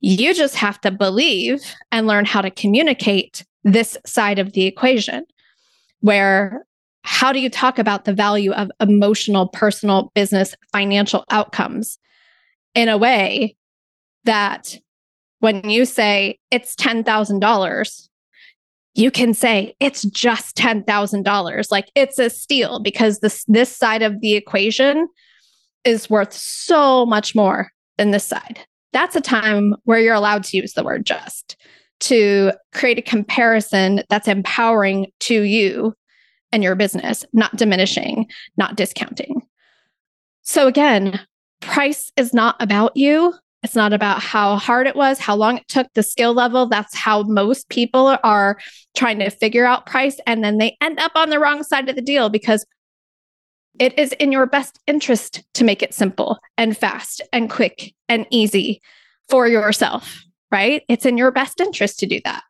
You 0.00 0.34
just 0.34 0.56
have 0.56 0.80
to 0.82 0.90
believe 0.90 1.62
and 1.90 2.06
learn 2.06 2.26
how 2.26 2.42
to 2.42 2.50
communicate 2.50 3.44
this 3.64 3.96
side 4.04 4.38
of 4.38 4.52
the 4.52 4.66
equation, 4.66 5.24
where 6.00 6.66
how 7.02 7.32
do 7.32 7.40
you 7.40 7.50
talk 7.50 7.78
about 7.78 8.04
the 8.04 8.12
value 8.12 8.52
of 8.52 8.70
emotional, 8.80 9.48
personal, 9.48 10.10
business, 10.14 10.54
financial 10.72 11.24
outcomes 11.30 11.98
in 12.74 12.88
a 12.88 12.98
way 12.98 13.56
that 14.24 14.78
when 15.40 15.68
you 15.68 15.84
say 15.84 16.38
it's 16.50 16.74
$10,000, 16.76 18.08
you 18.94 19.10
can 19.10 19.34
say 19.34 19.74
it's 19.80 20.02
just 20.02 20.56
$10,000. 20.56 21.70
Like 21.70 21.90
it's 21.94 22.18
a 22.18 22.30
steal 22.30 22.80
because 22.80 23.20
this 23.20 23.44
this 23.46 23.74
side 23.74 24.02
of 24.02 24.20
the 24.20 24.34
equation 24.34 25.08
is 25.84 26.08
worth 26.08 26.32
so 26.32 27.04
much 27.04 27.34
more 27.34 27.70
than 27.98 28.10
this 28.10 28.24
side. 28.24 28.60
That's 28.92 29.16
a 29.16 29.20
time 29.20 29.74
where 29.84 29.98
you're 29.98 30.14
allowed 30.14 30.44
to 30.44 30.56
use 30.56 30.72
the 30.74 30.84
word 30.84 31.04
just 31.04 31.56
to 32.00 32.52
create 32.72 32.98
a 32.98 33.02
comparison 33.02 34.02
that's 34.08 34.28
empowering 34.28 35.06
to 35.20 35.42
you 35.42 35.94
and 36.52 36.62
your 36.62 36.74
business, 36.74 37.24
not 37.32 37.56
diminishing, 37.56 38.26
not 38.56 38.76
discounting. 38.76 39.42
So 40.42 40.66
again, 40.66 41.20
price 41.60 42.12
is 42.16 42.32
not 42.32 42.56
about 42.60 42.96
you. 42.96 43.34
It's 43.64 43.74
not 43.74 43.94
about 43.94 44.20
how 44.20 44.56
hard 44.56 44.86
it 44.86 44.94
was, 44.94 45.18
how 45.18 45.34
long 45.34 45.56
it 45.56 45.66
took, 45.68 45.86
the 45.94 46.02
skill 46.02 46.34
level. 46.34 46.66
That's 46.66 46.94
how 46.94 47.22
most 47.22 47.70
people 47.70 48.16
are 48.22 48.58
trying 48.94 49.18
to 49.20 49.30
figure 49.30 49.64
out 49.64 49.86
price. 49.86 50.20
And 50.26 50.44
then 50.44 50.58
they 50.58 50.76
end 50.82 51.00
up 51.00 51.12
on 51.14 51.30
the 51.30 51.38
wrong 51.38 51.62
side 51.62 51.88
of 51.88 51.96
the 51.96 52.02
deal 52.02 52.28
because 52.28 52.66
it 53.80 53.98
is 53.98 54.12
in 54.12 54.32
your 54.32 54.44
best 54.44 54.78
interest 54.86 55.42
to 55.54 55.64
make 55.64 55.82
it 55.82 55.94
simple 55.94 56.38
and 56.58 56.76
fast 56.76 57.22
and 57.32 57.48
quick 57.50 57.94
and 58.06 58.26
easy 58.30 58.82
for 59.30 59.48
yourself, 59.48 60.22
right? 60.52 60.82
It's 60.88 61.06
in 61.06 61.16
your 61.16 61.30
best 61.30 61.58
interest 61.58 61.98
to 62.00 62.06
do 62.06 62.20
that. 62.24 62.42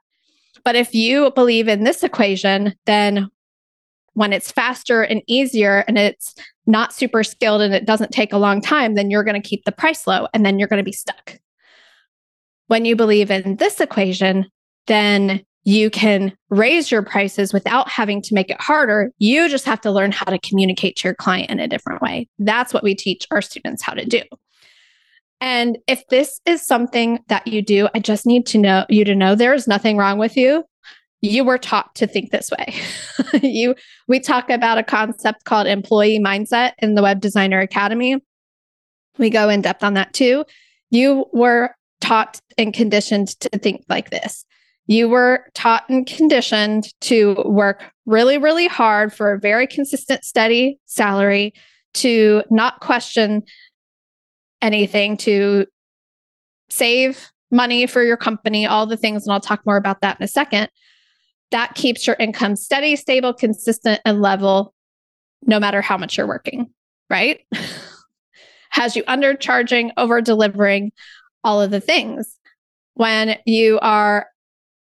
But 0.64 0.74
if 0.74 0.94
you 0.94 1.30
believe 1.30 1.68
in 1.68 1.84
this 1.84 2.02
equation, 2.02 2.74
then 2.86 3.30
when 4.14 4.32
it's 4.32 4.50
faster 4.50 5.02
and 5.02 5.22
easier 5.26 5.84
and 5.86 5.98
it's 5.98 6.34
not 6.66 6.94
super 6.94 7.22
skilled 7.22 7.60
and 7.60 7.74
it 7.74 7.84
doesn't 7.84 8.12
take 8.12 8.32
a 8.32 8.38
long 8.38 8.60
time, 8.60 8.94
then 8.94 9.10
you're 9.10 9.24
going 9.24 9.40
to 9.40 9.48
keep 9.48 9.64
the 9.64 9.72
price 9.72 10.06
low 10.06 10.26
and 10.32 10.44
then 10.44 10.58
you're 10.58 10.68
going 10.68 10.82
to 10.82 10.84
be 10.84 10.92
stuck. 10.92 11.38
When 12.68 12.84
you 12.84 12.96
believe 12.96 13.30
in 13.30 13.56
this 13.56 13.80
equation, 13.80 14.46
then 14.86 15.44
you 15.64 15.90
can 15.90 16.32
raise 16.50 16.90
your 16.90 17.02
prices 17.02 17.52
without 17.52 17.88
having 17.88 18.22
to 18.22 18.34
make 18.34 18.50
it 18.50 18.60
harder. 18.60 19.10
You 19.18 19.48
just 19.48 19.64
have 19.64 19.80
to 19.82 19.90
learn 19.90 20.12
how 20.12 20.26
to 20.26 20.38
communicate 20.38 20.96
to 20.96 21.08
your 21.08 21.14
client 21.14 21.50
in 21.50 21.58
a 21.58 21.68
different 21.68 22.02
way. 22.02 22.28
That's 22.38 22.72
what 22.72 22.82
we 22.82 22.94
teach 22.94 23.26
our 23.30 23.42
students 23.42 23.82
how 23.82 23.94
to 23.94 24.04
do. 24.04 24.22
And 25.40 25.78
if 25.86 26.06
this 26.08 26.40
is 26.46 26.64
something 26.64 27.18
that 27.28 27.46
you 27.46 27.60
do, 27.60 27.88
I 27.94 27.98
just 27.98 28.24
need 28.24 28.46
to 28.46 28.58
know 28.58 28.86
you 28.88 29.04
to 29.04 29.14
know 29.14 29.34
there 29.34 29.54
is 29.54 29.66
nothing 29.66 29.96
wrong 29.96 30.18
with 30.18 30.36
you 30.36 30.64
you 31.24 31.42
were 31.42 31.56
taught 31.56 31.94
to 31.94 32.06
think 32.06 32.30
this 32.30 32.50
way. 32.50 32.74
you 33.42 33.74
we 34.08 34.20
talk 34.20 34.50
about 34.50 34.78
a 34.78 34.82
concept 34.82 35.44
called 35.44 35.66
employee 35.66 36.20
mindset 36.20 36.72
in 36.78 36.94
the 36.94 37.02
Web 37.02 37.20
Designer 37.20 37.60
Academy. 37.60 38.22
We 39.16 39.30
go 39.30 39.48
in 39.48 39.62
depth 39.62 39.82
on 39.82 39.94
that 39.94 40.12
too. 40.12 40.44
You 40.90 41.24
were 41.32 41.74
taught 42.00 42.40
and 42.58 42.74
conditioned 42.74 43.28
to 43.40 43.48
think 43.58 43.84
like 43.88 44.10
this. 44.10 44.44
You 44.86 45.08
were 45.08 45.46
taught 45.54 45.88
and 45.88 46.06
conditioned 46.06 46.92
to 47.02 47.34
work 47.46 47.82
really, 48.04 48.36
really 48.36 48.66
hard 48.66 49.14
for 49.14 49.32
a 49.32 49.40
very 49.40 49.66
consistent, 49.66 50.24
steady 50.24 50.78
salary, 50.84 51.54
to 51.94 52.42
not 52.50 52.80
question 52.80 53.44
anything, 54.60 55.16
to 55.18 55.64
save 56.68 57.30
money 57.50 57.86
for 57.86 58.02
your 58.02 58.18
company, 58.18 58.66
all 58.66 58.84
the 58.84 58.96
things. 58.98 59.24
And 59.24 59.32
I'll 59.32 59.40
talk 59.40 59.64
more 59.64 59.78
about 59.78 60.02
that 60.02 60.20
in 60.20 60.24
a 60.24 60.28
second 60.28 60.68
that 61.54 61.76
keeps 61.76 62.04
your 62.04 62.16
income 62.18 62.56
steady, 62.56 62.96
stable, 62.96 63.32
consistent, 63.32 64.00
and 64.04 64.20
level 64.20 64.74
no 65.46 65.60
matter 65.60 65.80
how 65.80 65.96
much 65.96 66.18
you're 66.18 66.26
working, 66.26 66.68
right? 67.08 67.42
Has 68.70 68.96
you 68.96 69.04
undercharging, 69.04 69.92
over 69.96 70.20
delivering, 70.20 70.90
all 71.44 71.62
of 71.62 71.70
the 71.70 71.80
things. 71.80 72.40
When 72.94 73.38
you 73.46 73.78
are 73.82 74.26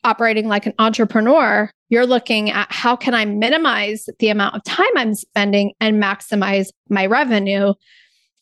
operating 0.04 0.48
like 0.48 0.66
an 0.66 0.74
entrepreneur, 0.80 1.70
you're 1.90 2.08
looking 2.08 2.50
at 2.50 2.72
how 2.72 2.96
can 2.96 3.14
I 3.14 3.26
minimize 3.26 4.10
the 4.18 4.30
amount 4.30 4.56
of 4.56 4.64
time 4.64 4.90
I'm 4.96 5.14
spending 5.14 5.74
and 5.80 6.02
maximize 6.02 6.70
my 6.90 7.06
revenue 7.06 7.76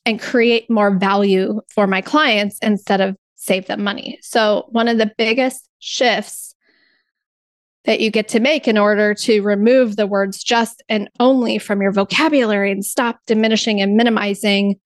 and 0.05 0.21
create 0.21 0.69
more 0.69 0.97
value 0.97 1.59
for 1.73 1.85
my 1.85 1.99
clients 1.99 2.59
instead 2.61 3.01
of 3.01 3.17
save 3.35 3.67
them 3.67 3.83
money. 3.83 4.19
So, 4.21 4.67
one 4.69 4.87
of 4.87 4.99
the 4.99 5.11
biggest 5.17 5.67
shifts 5.79 6.54
that 7.85 7.99
you 7.99 8.09
get 8.09 8.27
to 8.29 8.39
make 8.39 8.67
in 8.67 8.77
order 8.77 9.13
to 9.13 9.41
remove 9.41 9.95
the 9.95 10.07
words 10.07 10.43
just 10.43 10.83
and 10.89 11.09
only 11.19 11.57
from 11.57 11.81
your 11.81 11.91
vocabulary 11.91 12.71
and 12.71 12.83
stop 12.83 13.19
diminishing 13.27 13.81
and 13.81 13.95
minimizing 13.95 14.79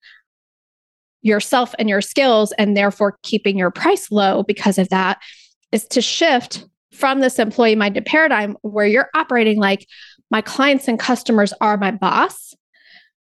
yourself 1.21 1.73
and 1.79 1.89
your 1.89 2.01
skills 2.01 2.51
and 2.53 2.75
therefore 2.75 3.17
keeping 3.23 3.57
your 3.57 3.71
price 3.71 4.12
low 4.12 4.43
because 4.43 4.77
of 4.77 4.89
that 4.89 5.19
is 5.71 5.85
to 5.85 6.01
shift 6.01 6.65
from 6.91 7.19
this 7.19 7.39
employee 7.39 7.75
minded 7.75 8.05
paradigm 8.05 8.57
where 8.62 8.88
you're 8.88 9.09
operating 9.15 9.57
like 9.59 9.88
my 10.31 10.41
clients 10.41 10.88
and 10.88 10.99
customers 10.99 11.53
are 11.62 11.77
my 11.77 11.91
boss. 11.91 12.53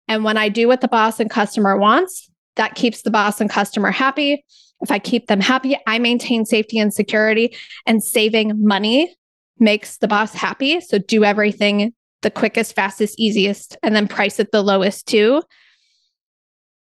And 0.07 0.23
when 0.23 0.37
I 0.37 0.49
do 0.49 0.67
what 0.67 0.81
the 0.81 0.87
boss 0.87 1.19
and 1.19 1.29
customer 1.29 1.77
wants, 1.77 2.29
that 2.55 2.75
keeps 2.75 3.01
the 3.01 3.11
boss 3.11 3.41
and 3.41 3.49
customer 3.49 3.91
happy. 3.91 4.45
If 4.81 4.91
I 4.91 4.99
keep 4.99 5.27
them 5.27 5.41
happy, 5.41 5.77
I 5.87 5.99
maintain 5.99 6.45
safety 6.45 6.77
and 6.77 6.93
security, 6.93 7.55
and 7.85 8.03
saving 8.03 8.63
money 8.63 9.15
makes 9.59 9.97
the 9.97 10.07
boss 10.07 10.33
happy. 10.33 10.81
So 10.81 10.97
do 10.97 11.23
everything 11.23 11.93
the 12.21 12.31
quickest, 12.31 12.75
fastest, 12.75 13.19
easiest, 13.19 13.77
and 13.83 13.95
then 13.95 14.07
price 14.07 14.39
it 14.39 14.51
the 14.51 14.63
lowest 14.63 15.05
too. 15.07 15.43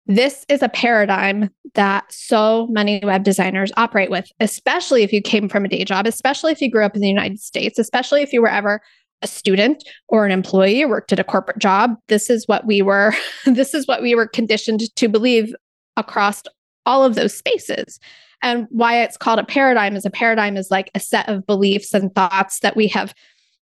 This 0.07 0.47
is 0.49 0.63
a 0.63 0.69
paradigm 0.69 1.51
that 1.75 2.05
so 2.11 2.69
many 2.69 3.01
web 3.03 3.25
designers 3.25 3.73
operate 3.77 4.09
with, 4.09 4.31
especially 4.39 5.03
if 5.03 5.13
you 5.13 5.21
came 5.21 5.49
from 5.49 5.65
a 5.65 5.69
day 5.69 5.85
job, 5.85 6.07
especially 6.07 6.53
if 6.53 6.61
you 6.61 6.71
grew 6.71 6.85
up 6.85 6.95
in 6.95 7.01
the 7.01 7.09
United 7.09 7.41
States, 7.41 7.77
especially 7.77 8.23
if 8.23 8.33
you 8.33 8.41
were 8.41 8.49
ever 8.49 8.81
a 9.23 9.27
student 9.27 9.83
or 10.09 10.25
an 10.27 10.31
employee 10.31 10.85
worked 10.85 11.13
at 11.13 11.19
a 11.19 11.25
corporate 11.25 11.59
job. 11.59 11.97
This 12.07 12.31
is 12.31 12.47
what 12.47 12.65
we 12.65 12.81
were 12.81 13.13
this 13.47 13.75
is 13.75 13.89
what 13.89 14.03
we 14.03 14.15
were 14.15 14.29
conditioned 14.29 14.95
to 14.95 15.09
believe 15.09 15.53
across 15.97 16.43
all 16.85 17.05
of 17.05 17.17
those 17.17 17.37
spaces. 17.37 17.99
And 18.43 18.67
why 18.71 19.03
it's 19.03 19.17
called 19.17 19.39
a 19.39 19.45
paradigm 19.45 19.97
is 19.97 20.05
a 20.05 20.11
paradigm 20.11 20.57
is 20.57 20.71
like 20.71 20.91
a 20.95 21.01
set 21.01 21.29
of 21.29 21.47
beliefs 21.47 21.95
and 21.95 22.15
thoughts 22.15 22.61
that 22.61 22.77
we 22.77 22.89
have 22.89 23.15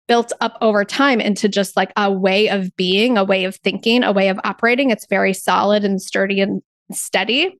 built 0.06 0.32
up 0.40 0.58
over 0.60 0.84
time 0.84 1.20
into 1.20 1.48
just 1.48 1.76
like 1.76 1.92
a 1.96 2.12
way 2.12 2.48
of 2.48 2.74
being, 2.76 3.16
a 3.16 3.24
way 3.24 3.44
of 3.44 3.56
thinking, 3.56 4.02
a 4.02 4.12
way 4.12 4.28
of 4.28 4.38
operating. 4.44 4.90
It's 4.90 5.06
very 5.06 5.32
solid 5.32 5.84
and 5.84 6.00
sturdy 6.00 6.40
and 6.40 6.62
steady. 6.92 7.58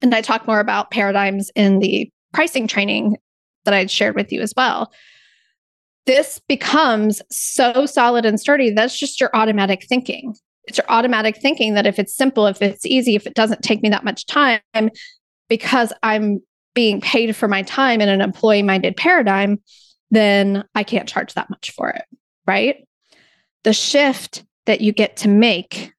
And 0.00 0.14
I 0.14 0.20
talk 0.20 0.46
more 0.46 0.60
about 0.60 0.90
paradigms 0.90 1.50
in 1.56 1.80
the 1.80 2.10
pricing 2.32 2.68
training 2.68 3.16
that 3.64 3.74
I 3.74 3.86
shared 3.86 4.14
with 4.14 4.30
you 4.30 4.40
as 4.40 4.54
well. 4.56 4.92
This 6.06 6.40
becomes 6.48 7.20
so 7.30 7.84
solid 7.86 8.24
and 8.24 8.40
sturdy. 8.40 8.70
That's 8.70 8.98
just 8.98 9.20
your 9.20 9.30
automatic 9.34 9.84
thinking. 9.88 10.34
It's 10.66 10.78
your 10.78 10.86
automatic 10.88 11.38
thinking 11.38 11.74
that 11.74 11.86
if 11.86 11.98
it's 11.98 12.14
simple, 12.14 12.46
if 12.46 12.62
it's 12.62 12.86
easy, 12.86 13.14
if 13.14 13.26
it 13.26 13.34
doesn't 13.34 13.62
take 13.62 13.82
me 13.82 13.88
that 13.88 14.04
much 14.04 14.26
time, 14.26 14.60
because 15.48 15.92
I'm 16.02 16.40
being 16.74 17.00
paid 17.00 17.34
for 17.34 17.48
my 17.48 17.62
time 17.62 18.00
in 18.00 18.08
an 18.08 18.20
employee 18.20 18.62
minded 18.62 18.96
paradigm, 18.96 19.60
then 20.10 20.64
I 20.74 20.84
can't 20.84 21.08
charge 21.08 21.34
that 21.34 21.50
much 21.50 21.72
for 21.72 21.90
it. 21.90 22.04
Right. 22.46 22.86
The 23.64 23.72
shift 23.72 24.44
that 24.66 24.80
you 24.80 24.92
get 24.92 25.16
to 25.18 25.28
make 25.28 25.92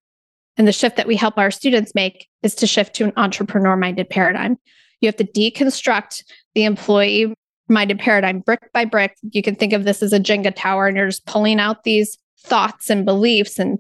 and 0.58 0.68
the 0.68 0.72
shift 0.72 0.98
that 0.98 1.08
we 1.08 1.16
help 1.16 1.38
our 1.38 1.52
students 1.52 1.96
make 1.96 2.28
is 2.44 2.56
to 2.56 2.68
shift 2.68 2.96
to 2.96 3.06
an 3.06 3.14
entrepreneur 3.18 3.76
minded 3.76 4.10
paradigm. 4.10 4.58
You 5.02 5.08
have 5.08 5.16
to 5.18 5.24
deconstruct 5.24 6.24
the 6.54 6.66
employee 6.66 7.34
minded 7.70 8.00
paradigm 8.00 8.40
brick 8.40 8.72
by 8.74 8.86
brick. 8.86 9.16
You 9.32 9.42
can 9.42 9.56
think 9.56 9.74
of 9.74 9.86
this 9.86 10.04
as 10.04 10.12
a 10.12 10.20
Jenga 10.20 10.54
tower, 10.56 10.88
and 10.88 10.98
you're 10.98 11.08
just 11.08 11.26
pulling 11.26 11.60
out 11.60 11.84
these 11.84 12.18
thoughts 12.42 12.90
and 12.90 13.06
beliefs 13.06 13.58
and 13.58 13.80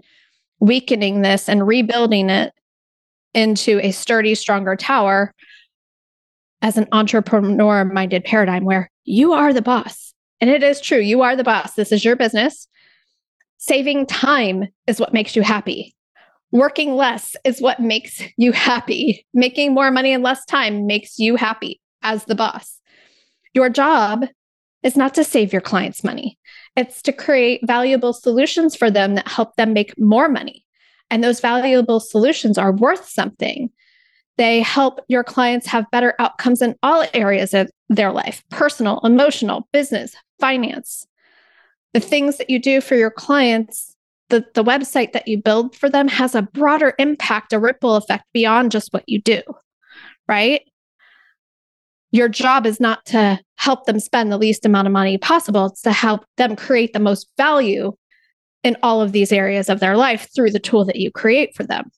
weakening 0.59 1.21
this 1.21 1.49
and 1.49 1.67
rebuilding 1.67 2.29
it 2.29 2.53
into 3.33 3.79
a 3.81 3.91
sturdy, 3.91 4.35
stronger 4.35 4.75
tower 4.75 5.33
as 6.61 6.77
an 6.77 6.87
entrepreneur 6.91 7.85
minded 7.85 8.23
paradigm 8.23 8.65
where 8.65 8.89
you 9.05 9.33
are 9.33 9.53
the 9.53 9.61
boss. 9.61 10.13
And 10.41 10.49
it 10.49 10.63
is 10.63 10.81
true, 10.81 10.99
you 10.99 11.21
are 11.21 11.35
the 11.35 11.43
boss. 11.43 11.73
This 11.73 11.91
is 11.91 12.03
your 12.03 12.15
business. 12.15 12.67
Saving 13.57 14.05
time 14.05 14.67
is 14.87 14.99
what 14.99 15.13
makes 15.13 15.35
you 15.35 15.41
happy. 15.41 15.95
Working 16.51 16.95
less 16.95 17.35
is 17.43 17.61
what 17.61 17.79
makes 17.79 18.21
you 18.37 18.51
happy. 18.51 19.25
Making 19.33 19.73
more 19.73 19.91
money 19.91 20.13
in 20.13 20.23
less 20.23 20.43
time 20.45 20.87
makes 20.87 21.19
you 21.19 21.35
happy 21.35 21.79
as 22.01 22.25
the 22.25 22.35
boss. 22.35 22.79
Your 23.53 23.69
job 23.69 24.25
is 24.81 24.95
not 24.95 25.13
to 25.15 25.23
save 25.23 25.51
your 25.51 25.61
clients 25.61 26.03
money, 26.03 26.39
it's 26.75 27.01
to 27.01 27.11
create 27.11 27.59
valuable 27.65 28.13
solutions 28.13 28.75
for 28.75 28.89
them 28.89 29.15
that 29.15 29.27
help 29.27 29.55
them 29.57 29.73
make 29.73 29.99
more 29.99 30.29
money. 30.29 30.65
And 31.09 31.23
those 31.23 31.39
valuable 31.39 31.99
solutions 31.99 32.57
are 32.57 32.71
worth 32.71 33.09
something. 33.09 33.69
They 34.39 34.61
help 34.61 35.01
your 35.09 35.25
clients 35.25 35.67
have 35.67 35.91
better 35.91 36.15
outcomes 36.17 36.61
in 36.61 36.77
all 36.81 37.05
areas 37.13 37.53
of 37.53 37.69
their 37.89 38.13
life 38.13 38.41
personal, 38.49 39.01
emotional, 39.03 39.67
business, 39.73 40.15
finance. 40.39 41.05
The 41.93 41.99
things 41.99 42.37
that 42.37 42.49
you 42.49 42.57
do 42.57 42.79
for 42.79 42.95
your 42.95 43.11
clients, 43.11 43.97
the, 44.29 44.45
the 44.53 44.63
website 44.63 45.11
that 45.11 45.27
you 45.27 45.41
build 45.41 45.75
for 45.75 45.89
them 45.89 46.07
has 46.07 46.35
a 46.35 46.41
broader 46.41 46.93
impact, 46.99 47.51
a 47.51 47.59
ripple 47.59 47.97
effect 47.97 48.23
beyond 48.31 48.71
just 48.71 48.93
what 48.93 49.03
you 49.07 49.19
do, 49.21 49.41
right? 50.29 50.61
Your 52.11 52.29
job 52.29 52.65
is 52.65 52.79
not 52.79 53.05
to 53.07 53.41
help 53.57 53.87
them 53.87 53.99
spend 53.99 54.31
the 54.31 54.37
least 54.37 54.65
amount 54.65 54.87
of 54.87 54.93
money 54.93 55.17
possible, 55.17 55.65
it's 55.65 55.81
to 55.81 55.91
help 55.91 56.23
them 56.37 56.55
create 56.55 56.93
the 56.93 56.99
most 56.99 57.27
value 57.35 57.91
in 58.63 58.77
all 58.83 59.01
of 59.01 59.11
these 59.11 59.33
areas 59.33 59.67
of 59.67 59.81
their 59.81 59.97
life 59.97 60.29
through 60.33 60.51
the 60.51 60.59
tool 60.59 60.85
that 60.85 60.95
you 60.95 61.11
create 61.11 61.53
for 61.55 61.63
them. 61.65 61.91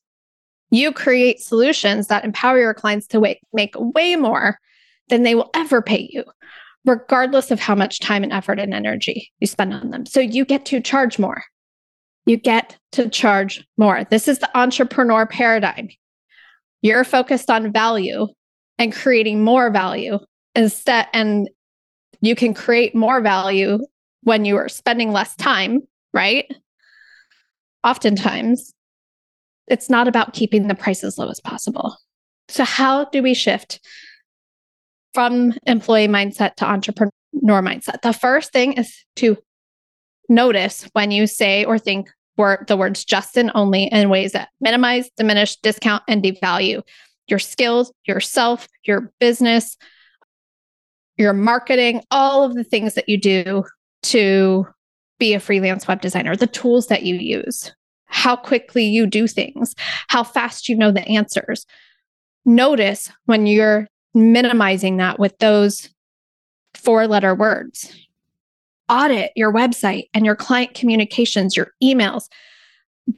You 0.72 0.92
create 0.92 1.42
solutions 1.42 2.08
that 2.08 2.26
empower 2.26 2.58
your 2.58 2.74
clients 2.74 3.08
to 3.08 3.20
make 3.54 3.74
way 3.78 4.16
more 4.16 4.58
than 5.10 5.24
they 5.24 5.36
will 5.36 5.50
ever 5.54 5.82
pay 5.82 6.10
you, 6.12 6.24
regardless 6.86 7.52
of 7.52 7.60
how 7.60 7.76
much 7.76 8.00
time 8.00 8.24
and 8.24 8.32
effort 8.32 8.58
and 8.58 8.74
energy 8.74 9.32
you 9.40 9.48
spend 9.48 9.74
on 9.74 9.90
them. 9.92 10.06
So 10.06 10.22
you 10.22 10.46
get 10.46 10.66
to 10.68 10.80
charge 10.80 11.20
more. 11.20 11.44
You 12.26 12.38
get 12.38 12.78
to 12.94 13.10
charge 13.10 13.66
more. 13.78 14.06
This 14.06 14.28
is 14.28 14.40
the 14.40 14.58
entrepreneur 14.58 15.26
paradigm. 15.26 15.90
You're 16.82 17.04
focused 17.04 17.50
on 17.50 17.72
value 17.74 18.28
and 18.78 18.94
creating 18.94 19.44
more 19.44 19.70
value 19.70 20.20
instead, 20.56 21.08
and 21.14 21.50
you 22.22 22.36
can 22.36 22.54
create 22.54 22.96
more 22.96 23.22
value 23.22 23.80
when 24.24 24.46
you 24.46 24.56
are 24.56 24.70
spending 24.70 25.12
less 25.12 25.36
time, 25.36 25.82
right? 26.14 26.46
Oftentimes, 27.84 28.74
it's 29.68 29.90
not 29.90 30.08
about 30.08 30.34
keeping 30.34 30.68
the 30.68 30.76
price 30.76 31.04
as 31.04 31.18
low 31.18 31.30
as 31.30 31.40
possible. 31.40 31.98
So, 32.50 32.64
how 32.64 33.06
do 33.06 33.24
we 33.24 33.34
shift 33.34 33.80
from 35.14 35.54
employee 35.66 36.08
mindset 36.08 36.56
to 36.56 36.66
entrepreneur 36.66 37.12
mindset? 37.62 38.02
The 38.02 38.14
first 38.14 38.52
thing 38.52 38.74
is 38.74 38.94
to 39.18 39.38
notice 40.28 40.90
when 40.94 41.12
you 41.12 41.28
say 41.28 41.64
or 41.66 41.78
think 41.78 42.10
the 42.68 42.76
words 42.78 43.06
just 43.06 43.38
and 43.38 43.52
only 43.54 43.84
in 43.84 44.10
ways 44.10 44.32
that 44.32 44.50
minimize, 44.60 45.10
diminish, 45.16 45.58
discount, 45.58 46.02
and 46.08 46.24
devalue 46.24 46.82
your 47.28 47.38
skills, 47.40 47.94
yourself, 48.06 48.68
your 48.84 49.14
business, 49.20 49.78
your 51.18 51.34
marketing, 51.34 52.02
all 52.10 52.44
of 52.44 52.56
the 52.56 52.64
things 52.64 52.96
that 52.96 53.08
you 53.08 53.18
do 53.18 53.64
to 54.02 54.66
be 55.20 55.36
a 55.36 55.40
freelance 55.40 55.88
web 55.88 56.02
designer, 56.02 56.36
the 56.36 56.48
tools 56.48 56.88
that 56.88 57.04
you 57.04 57.16
use 57.16 57.72
how 58.12 58.36
quickly 58.36 58.84
you 58.84 59.08
do 59.08 59.26
things, 59.26 59.74
how 60.10 60.24
fast 60.24 60.70
you 60.70 60.76
know 60.76 60.92
the 60.92 61.08
answers. 61.08 61.66
Notice 62.46 63.12
when 63.26 63.48
you're 63.48 63.88
minimizing 64.14 64.98
that 64.98 65.18
with 65.18 65.38
those 65.40 65.90
four 66.76 67.08
letter 67.08 67.34
words. 67.34 67.94
Audit 68.90 69.32
your 69.36 69.54
website 69.54 70.10
and 70.14 70.26
your 70.26 70.36
client 70.36 70.74
communications, 70.74 71.56
your 71.56 71.72
emails. 71.82 72.24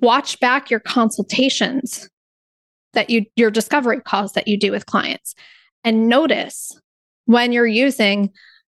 Watch 0.02 0.40
back 0.40 0.70
your 0.70 0.80
consultations 0.80 2.10
that 2.94 3.10
you, 3.10 3.26
your 3.36 3.50
discovery 3.50 4.00
calls 4.00 4.34
that 4.34 4.48
you 4.48 4.58
do 4.58 4.72
with 4.72 4.86
clients. 4.86 5.34
And 5.84 6.08
notice 6.08 6.80
when 7.26 7.52
you're 7.52 7.66
using 7.66 8.32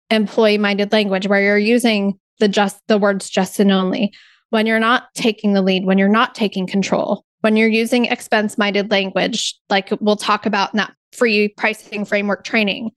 employee 0.09 0.57
minded 0.57 0.91
language, 0.91 1.27
where 1.27 1.41
you're 1.41 1.57
using 1.57 2.19
the 2.39 2.49
just 2.49 2.81
the 2.87 2.97
words 2.97 3.29
just 3.29 3.59
and 3.59 3.71
only, 3.71 4.13
when 4.49 4.65
you're 4.65 4.79
not 4.79 5.13
taking 5.13 5.53
the 5.53 5.61
lead, 5.61 5.85
when 5.85 5.97
you're 5.97 6.09
not 6.09 6.35
taking 6.35 6.67
control, 6.67 7.23
when 7.41 7.55
you're 7.55 7.69
using 7.69 8.05
expense 8.05 8.57
minded 8.57 8.91
language, 8.91 9.55
like 9.69 9.89
we'll 9.99 10.15
talk 10.15 10.45
about 10.45 10.73
in 10.73 10.77
that 10.77 10.93
free 11.13 11.49
pricing 11.49 12.05
framework 12.05 12.43
training. 12.43 12.91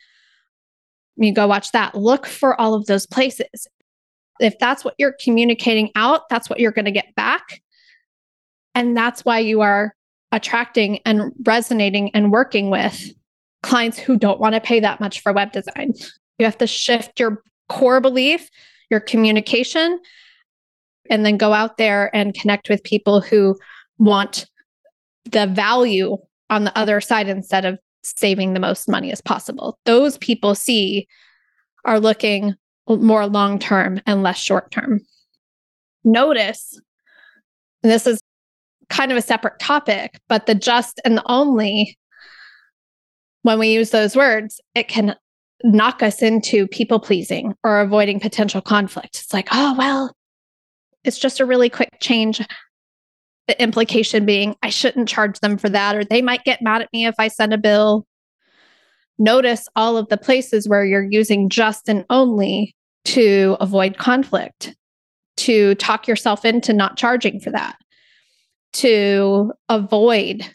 You 1.16 1.32
go 1.32 1.46
watch 1.46 1.72
that. 1.72 1.94
Look 1.94 2.26
for 2.26 2.58
all 2.60 2.74
of 2.74 2.86
those 2.86 3.06
places. 3.06 3.66
If 4.40 4.58
that's 4.58 4.84
what 4.84 4.94
you're 4.98 5.14
communicating 5.22 5.90
out, 5.94 6.28
that's 6.30 6.48
what 6.48 6.58
you're 6.58 6.72
going 6.72 6.86
to 6.86 6.90
get 6.90 7.14
back. 7.14 7.60
And 8.74 8.96
that's 8.96 9.24
why 9.24 9.38
you 9.38 9.60
are 9.60 9.94
attracting 10.32 11.00
and 11.04 11.32
resonating 11.44 12.10
and 12.14 12.32
working 12.32 12.70
with 12.70 13.12
clients 13.62 13.98
who 13.98 14.16
don't 14.16 14.40
want 14.40 14.54
to 14.54 14.60
pay 14.60 14.80
that 14.80 14.98
much 14.98 15.20
for 15.20 15.32
web 15.32 15.52
design. 15.52 15.92
You 16.38 16.46
have 16.46 16.58
to 16.58 16.66
shift 16.66 17.20
your 17.20 17.42
core 17.68 18.00
belief, 18.00 18.48
your 18.90 19.00
communication, 19.00 20.00
and 21.12 21.27
then 21.27 21.37
go 21.37 21.53
out 21.53 21.77
there 21.77 22.11
and 22.16 22.33
connect 22.33 22.70
with 22.70 22.83
people 22.83 23.20
who 23.20 23.55
want 23.98 24.46
the 25.31 25.46
value 25.46 26.16
on 26.48 26.64
the 26.64 26.77
other 26.77 27.03
side 27.03 27.29
instead 27.29 27.66
of 27.66 27.79
saving 28.03 28.55
the 28.55 28.61
most 28.61 28.88
money 28.88 29.12
as 29.12 29.20
possible. 29.20 29.79
Those 29.85 30.16
people 30.16 30.55
see 30.55 31.07
are 31.85 32.01
looking 32.01 32.55
more 32.88 33.27
long 33.27 33.59
term 33.59 34.01
and 34.07 34.22
less 34.22 34.38
short 34.38 34.70
term. 34.70 35.01
Notice, 36.03 36.81
this 37.83 38.07
is 38.07 38.18
kind 38.88 39.12
of 39.12 39.18
a 39.18 39.22
separate 39.22 39.59
topic, 39.61 40.18
but 40.31 40.46
the 40.46 40.55
just 40.55 40.98
and 41.05 41.18
the 41.18 41.31
only, 41.31 41.98
when 43.42 43.59
we 43.59 43.68
use 43.68 43.90
those 43.90 44.16
words, 44.16 44.62
it 44.75 44.88
can 44.88 45.14
knock 45.62 46.03
us 46.03 46.22
into 46.22 46.66
people 46.68 46.98
pleasing 46.98 47.55
or 47.62 47.81
avoiding 47.81 48.18
potential 48.18 48.62
conflict. 48.62 49.20
It's 49.22 49.35
like, 49.35 49.48
oh, 49.53 49.75
well, 49.77 50.16
it's 51.04 51.18
just 51.18 51.40
a 51.40 51.46
really 51.46 51.68
quick 51.68 51.90
change. 52.00 52.46
The 53.48 53.60
implication 53.60 54.24
being 54.24 54.54
I 54.62 54.70
shouldn't 54.70 55.08
charge 55.08 55.40
them 55.40 55.58
for 55.58 55.68
that, 55.68 55.96
or 55.96 56.04
they 56.04 56.22
might 56.22 56.44
get 56.44 56.62
mad 56.62 56.82
at 56.82 56.92
me 56.92 57.06
if 57.06 57.14
I 57.18 57.28
send 57.28 57.52
a 57.52 57.58
bill. 57.58 58.06
Notice 59.18 59.68
all 59.76 59.96
of 59.96 60.08
the 60.08 60.16
places 60.16 60.68
where 60.68 60.84
you're 60.84 61.06
using 61.10 61.48
just 61.48 61.88
and 61.88 62.04
only 62.08 62.74
to 63.04 63.56
avoid 63.60 63.98
conflict, 63.98 64.74
to 65.38 65.74
talk 65.76 66.06
yourself 66.06 66.44
into 66.44 66.72
not 66.72 66.96
charging 66.96 67.40
for 67.40 67.50
that, 67.50 67.76
to 68.74 69.52
avoid 69.68 70.48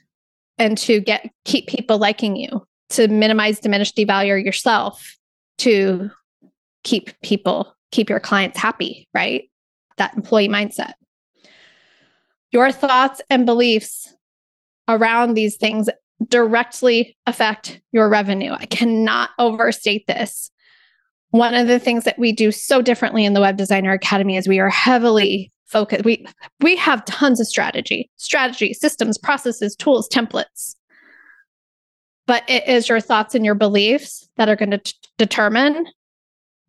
and 0.57 0.77
to 0.77 0.99
get 0.99 1.29
keep 1.45 1.67
people 1.67 1.97
liking 1.97 2.35
you, 2.35 2.65
to 2.89 3.07
minimize, 3.07 3.59
diminish, 3.59 3.93
devalue 3.93 4.43
yourself, 4.43 5.17
to 5.59 6.09
keep 6.83 7.11
people, 7.21 7.75
keep 7.91 8.09
your 8.09 8.19
clients 8.19 8.57
happy, 8.57 9.07
right? 9.13 9.49
That 9.97 10.15
employee 10.15 10.49
mindset. 10.49 10.93
Your 12.51 12.71
thoughts 12.71 13.21
and 13.29 13.45
beliefs 13.45 14.13
around 14.87 15.33
these 15.33 15.57
things 15.57 15.89
directly 16.27 17.17
affect 17.25 17.81
your 17.91 18.09
revenue. 18.09 18.53
I 18.53 18.65
cannot 18.65 19.31
overstate 19.37 20.07
this. 20.07 20.49
One 21.31 21.53
of 21.53 21.67
the 21.67 21.79
things 21.79 22.05
that 22.05 22.17
we 22.17 22.31
do 22.31 22.51
so 22.51 22.81
differently 22.81 23.25
in 23.25 23.33
the 23.33 23.41
Web 23.41 23.57
Designer 23.57 23.91
Academy 23.91 24.37
is 24.37 24.47
we 24.47 24.59
are 24.59 24.69
heavily 24.69 25.51
focused. 25.65 26.05
We 26.05 26.25
we 26.61 26.75
have 26.77 27.05
tons 27.05 27.39
of 27.39 27.47
strategy, 27.47 28.09
strategy, 28.15 28.73
systems, 28.73 29.17
processes, 29.17 29.75
tools, 29.75 30.07
templates. 30.09 30.75
But 32.25 32.43
it 32.49 32.67
is 32.67 32.89
your 32.89 32.99
thoughts 32.99 33.35
and 33.35 33.45
your 33.45 33.55
beliefs 33.55 34.27
that 34.37 34.49
are 34.49 34.55
going 34.55 34.71
to 34.71 34.79
t- 34.79 34.93
determine 35.17 35.85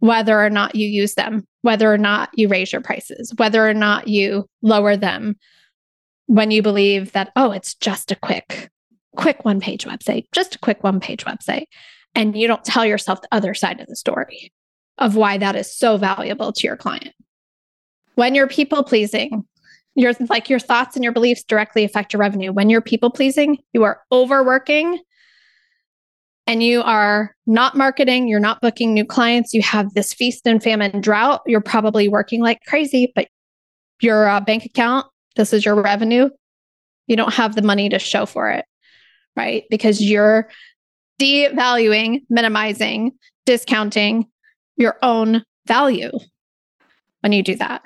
whether 0.01 0.41
or 0.41 0.51
not 0.51 0.75
you 0.75 0.87
use 0.87 1.15
them, 1.15 1.47
whether 1.63 1.93
or 1.93 1.99
not 1.99 2.31
you 2.35 2.49
raise 2.49 2.73
your 2.73 2.81
prices, 2.81 3.33
whether 3.37 3.69
or 3.69 3.75
not 3.75 4.09
you 4.09 4.49
lower 4.63 4.97
them 4.97 5.37
when 6.27 6.51
you 6.51 6.63
believe 6.63 7.13
that, 7.13 7.33
oh, 7.37 7.51
it's 7.51 7.75
just 7.75 8.13
a 8.13 8.17
quick, 8.17 8.71
quick 9.17 9.45
one 9.45 9.61
page 9.61 9.87
website, 9.87 10.27
just 10.33 10.57
a 10.57 10.59
quick 10.59 10.85
one 10.85 11.01
page 11.01 11.25
website 11.25 11.67
and 12.15 12.37
you 12.37 12.49
don't 12.49 12.65
tell 12.65 12.85
yourself 12.85 13.23
the 13.23 13.29
other 13.31 13.55
side 13.55 13.81
of 13.81 13.87
the 13.87 13.97
story 13.97 14.53
of 14.99 15.15
why 15.15 15.39
that 15.39 15.55
is 15.55 15.73
so 15.73 15.97
valuable 15.97 16.53
to 16.53 16.67
your 16.67 16.77
client. 16.77 17.15
When 18.17 18.35
you're 18.35 18.49
people 18.49 18.83
pleasing, 18.83 19.45
your 19.95 20.13
like 20.29 20.51
your 20.51 20.59
thoughts 20.59 20.97
and 20.97 21.05
your 21.05 21.13
beliefs 21.13 21.45
directly 21.45 21.85
affect 21.85 22.13
your 22.13 22.21
revenue. 22.21 22.53
When 22.53 22.71
you're 22.71 22.81
people 22.81 23.11
pleasing, 23.11 23.59
you 23.73 23.85
are 23.85 24.01
overworking 24.11 24.99
and 26.49 26.63
you 26.63 26.83
are 26.83 27.37
not 27.47 27.77
marketing, 27.77 28.27
you're 28.27 28.41
not 28.41 28.63
booking 28.63 28.95
new 28.95 29.05
clients, 29.05 29.53
you 29.53 29.61
have 29.61 29.93
this 29.93 30.15
feast 30.15 30.47
and 30.47 30.63
famine 30.63 30.99
drought, 31.03 31.43
you're 31.47 31.61
probably 31.61 32.09
working 32.09 32.41
like 32.41 32.59
crazy, 32.67 33.13
but 33.15 33.29
your 34.01 34.27
uh, 34.27 34.41
bank 34.41 34.65
account, 34.65 35.07
this 35.37 35.53
is 35.53 35.67
your 35.67 35.81
revenue, 35.81 36.31
you 37.07 37.17
don't 37.17 37.35
have 37.35 37.55
the 37.55 37.61
money 37.61 37.91
to 37.91 37.99
show 37.99 38.25
for 38.25 38.51
it, 38.51 38.65
right? 39.37 39.65
Because 39.69 40.01
you're 40.01 40.49
devaluing, 41.21 42.23
minimizing, 42.31 43.13
discounting 43.45 44.27
your 44.77 44.97
own 45.03 45.45
value 45.67 46.13
when 47.21 47.33
you 47.33 47.43
do 47.43 47.57
that. 47.57 47.83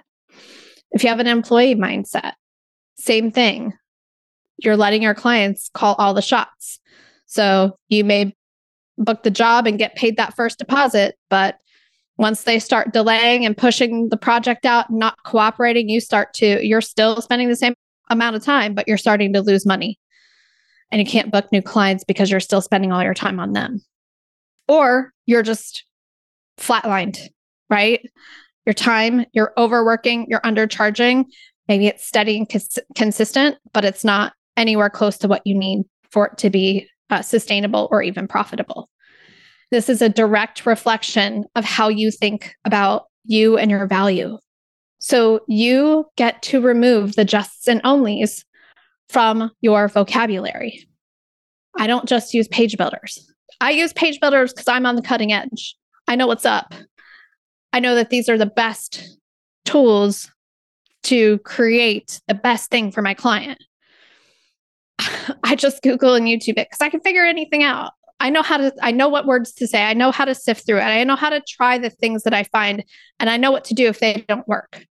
If 0.93 1.03
you 1.03 1.09
have 1.09 1.19
an 1.19 1.27
employee 1.27 1.75
mindset, 1.75 2.35
same 2.97 3.33
thing. 3.33 3.73
You're 4.59 4.77
letting 4.77 5.03
your 5.03 5.15
clients 5.15 5.69
call 5.75 5.97
all 5.97 6.15
the 6.15 6.23
shots. 6.23 6.79
So 7.27 7.77
you 7.89 8.05
may 8.05 8.37
book 8.99 9.23
the 9.23 9.31
job 9.31 9.67
and 9.67 9.79
get 9.79 9.97
paid 9.97 10.17
that 10.17 10.35
first 10.35 10.59
deposit, 10.59 11.17
but 11.31 11.59
once 12.19 12.43
they 12.45 12.59
start 12.59 12.93
delaying 12.93 13.45
and 13.45 13.57
pushing 13.57 14.09
the 14.11 14.17
project 14.17 14.67
out, 14.67 14.91
not 14.91 15.17
cooperating, 15.25 15.89
you 15.89 16.01
start 16.01 16.35
to, 16.35 16.65
you're 16.65 16.81
still 16.81 17.21
spending 17.21 17.49
the 17.49 17.57
same 17.57 17.75
amount 18.11 18.37
of 18.37 18.45
time, 18.45 18.75
but 18.75 18.87
you're 18.87 18.99
starting 18.99 19.33
to 19.33 19.41
lose 19.41 19.65
money 19.65 19.99
and 20.91 21.01
you 21.01 21.07
can't 21.07 21.33
book 21.33 21.51
new 21.51 21.63
clients 21.63 22.05
because 22.05 22.31
you're 22.31 22.41
still 22.41 22.61
spending 22.61 22.93
all 22.93 23.03
your 23.03 23.15
time 23.15 23.41
on 23.41 23.53
them. 23.53 23.81
Or 24.69 25.13
you're 25.27 25.43
just 25.43 25.85
flatlined, 26.59 27.19
right? 27.71 28.09
Your 28.67 28.75
time, 28.75 29.25
you're 29.33 29.53
overworking, 29.57 30.27
you're 30.29 30.41
undercharging. 30.41 31.25
Maybe 31.67 31.87
it's 31.87 32.07
steady 32.07 32.37
and 32.37 32.49
cons- 32.49 32.79
consistent, 32.95 33.57
but 33.73 33.85
it's 33.85 34.05
not 34.05 34.35
anywhere 34.57 34.91
close 34.91 35.17
to 35.19 35.29
what 35.29 35.47
you 35.47 35.55
need 35.55 35.85
for 36.11 36.27
it 36.27 36.39
to 36.39 36.51
be 36.51 36.89
uh, 37.13 37.23
sustainable 37.23 37.89
or 37.91 38.03
even 38.03 38.27
profitable. 38.27 38.89
This 39.71 39.89
is 39.89 40.03
a 40.03 40.09
direct 40.09 40.67
reflection 40.67 41.45
of 41.55 41.65
how 41.65 41.89
you 41.89 42.11
think 42.11 42.55
about 42.65 43.05
you 43.25 43.57
and 43.57 43.71
your 43.71 43.87
value. 43.87 44.39
So 44.99 45.41
you 45.47 46.07
get 46.17 46.43
to 46.45 46.61
remove 46.61 47.15
the 47.15 47.25
justs 47.25 47.69
and 47.69 47.83
onlys 47.83 48.45
from 49.09 49.51
your 49.61 49.89
vocabulary. 49.89 50.89
I 51.79 51.87
don't 51.87 52.09
just 52.09 52.35
use 52.35 52.49
page 52.49 52.77
builders. 52.77 53.31
I 53.61 53.71
use 53.71 53.93
page 53.93 54.19
builders 54.21 54.53
because 54.53 54.69
I'm 54.69 54.87
on 54.87 54.97
the 54.97 55.03
cutting 55.03 55.33
edge. 55.33 55.77
I 56.09 56.17
know 56.17 56.27
what's 56.27 56.47
up. 56.47 56.75
I 57.73 57.81
know 57.81 57.95
that 57.95 58.11
these 58.11 58.29
are 58.29 58.39
the 58.39 58.47
best 58.47 59.19
tools 59.65 60.31
to 61.05 61.39
create 61.39 62.21
the 62.29 62.35
best 62.35 62.71
thing 62.71 62.91
for 62.91 63.03
my 63.03 63.15
client. 63.15 63.63
I 65.45 65.55
just 65.55 65.83
Google 65.83 66.15
and 66.15 66.27
YouTube 66.27 66.59
it 66.59 66.69
because 66.71 66.81
I 66.81 66.89
can 66.89 67.01
figure 67.01 67.25
anything 67.25 67.63
out. 67.63 67.93
I 68.21 68.31
know 68.31 68.43
how 68.43 68.57
to, 68.57 68.73
I 68.81 68.93
know 68.93 69.09
what 69.09 69.27
words 69.27 69.53
to 69.55 69.67
say. 69.67 69.83
I 69.83 69.95
know 69.95 70.13
how 70.13 70.25
to 70.25 70.35
sift 70.35 70.65
through 70.65 70.79
it. 70.79 70.83
I 70.83 71.03
know 71.03 71.17
how 71.17 71.29
to 71.29 71.43
try 71.47 71.79
the 71.79 71.91
things 71.91 72.23
that 72.23 72.35
I 72.35 72.45
find, 72.45 72.85
and 73.19 73.29
I 73.29 73.37
know 73.37 73.51
what 73.51 73.65
to 73.67 73.75
do 73.75 73.89
if 73.89 73.99
they 73.99 74.25
don't 74.29 74.47
work. 74.47 74.87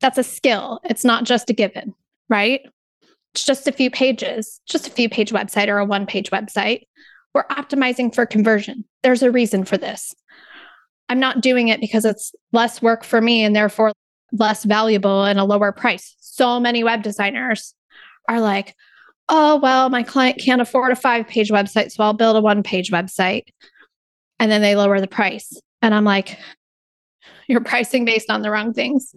That's 0.00 0.18
a 0.18 0.22
skill. 0.22 0.80
It's 0.84 1.04
not 1.04 1.24
just 1.24 1.50
a 1.50 1.52
given, 1.52 1.94
right? 2.28 2.62
It's 3.34 3.44
just 3.44 3.68
a 3.68 3.72
few 3.72 3.90
pages, 3.90 4.60
just 4.66 4.86
a 4.86 4.90
few 4.90 5.10
page 5.10 5.32
website 5.32 5.68
or 5.68 5.78
a 5.78 5.84
one 5.84 6.06
page 6.06 6.30
website. 6.30 6.86
We're 7.34 7.46
optimizing 7.48 8.14
for 8.14 8.24
conversion. 8.24 8.84
There's 9.02 9.22
a 9.22 9.30
reason 9.30 9.64
for 9.64 9.76
this. 9.76 10.14
I'm 11.10 11.20
not 11.20 11.42
doing 11.42 11.68
it 11.68 11.80
because 11.80 12.06
it's 12.06 12.34
less 12.52 12.80
work 12.80 13.04
for 13.04 13.20
me 13.20 13.44
and 13.44 13.54
therefore 13.54 13.92
less 14.32 14.64
valuable 14.64 15.24
and 15.24 15.38
a 15.38 15.44
lower 15.44 15.72
price. 15.72 16.16
So 16.20 16.58
many 16.58 16.82
web 16.82 17.02
designers 17.02 17.74
are 18.28 18.40
like, 18.40 18.74
oh, 19.28 19.56
well, 19.56 19.88
my 19.90 20.02
client 20.02 20.38
can't 20.38 20.60
afford 20.60 20.92
a 20.92 20.96
five 20.96 21.26
page 21.26 21.50
website, 21.50 21.92
so 21.92 22.04
I'll 22.04 22.12
build 22.12 22.36
a 22.36 22.40
one 22.40 22.62
page 22.62 22.90
website. 22.90 23.44
And 24.38 24.50
then 24.50 24.60
they 24.60 24.76
lower 24.76 25.00
the 25.00 25.08
price. 25.08 25.58
And 25.82 25.94
I'm 25.94 26.04
like, 26.04 26.38
you're 27.48 27.62
pricing 27.62 28.04
based 28.04 28.30
on 28.30 28.42
the 28.42 28.50
wrong 28.50 28.72
things 28.72 29.14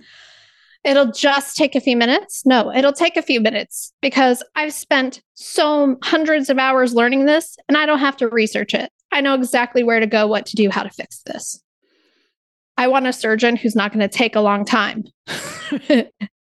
it'll 0.84 1.12
just 1.12 1.58
take 1.58 1.76
a 1.76 1.82
few 1.82 1.98
minutes. 1.98 2.46
No, 2.46 2.74
it'll 2.74 2.94
take 2.94 3.18
a 3.18 3.22
few 3.22 3.42
minutes 3.42 3.94
because 4.02 4.44
I've 4.56 4.74
spent 4.74 5.22
so 5.34 5.98
hundreds 6.04 6.50
of 6.50 6.58
hours 6.58 6.94
learning 6.94 7.26
this 7.26 7.58
and 7.68 7.78
I 7.78 7.86
don't 7.86 8.00
have 8.00 8.18
to 8.18 8.30
research 8.30 8.74
it. 8.74 8.92
I 9.12 9.22
know 9.22 9.34
exactly 9.34 9.84
where 9.84 10.00
to 10.00 10.08
go, 10.08 10.28
what 10.28 10.46
to 10.48 10.56
do, 10.56 10.70
how 10.70 10.84
to 10.84 10.90
fix 10.90 11.22
this. 11.26 11.62
I 12.78 12.88
want 12.88 13.08
a 13.08 13.14
surgeon 13.14 13.58
who's 13.58 13.76
not 13.76 13.92
going 13.92 14.08
to 14.08 14.18
take 14.18 14.36
a 14.36 14.42
long 14.42 14.64
time 14.64 15.04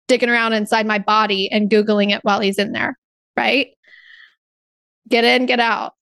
digging 0.08 0.28
around 0.28 0.52
inside 0.52 0.86
my 0.86 0.98
body 0.98 1.50
and 1.50 1.70
Googling 1.70 2.14
it 2.14 2.22
while 2.22 2.40
he's 2.40 2.58
in 2.58 2.72
there, 2.72 2.96
right? 3.36 3.68
Get 5.08 5.24
in, 5.24 5.46
get 5.46 5.60
out 5.60 5.94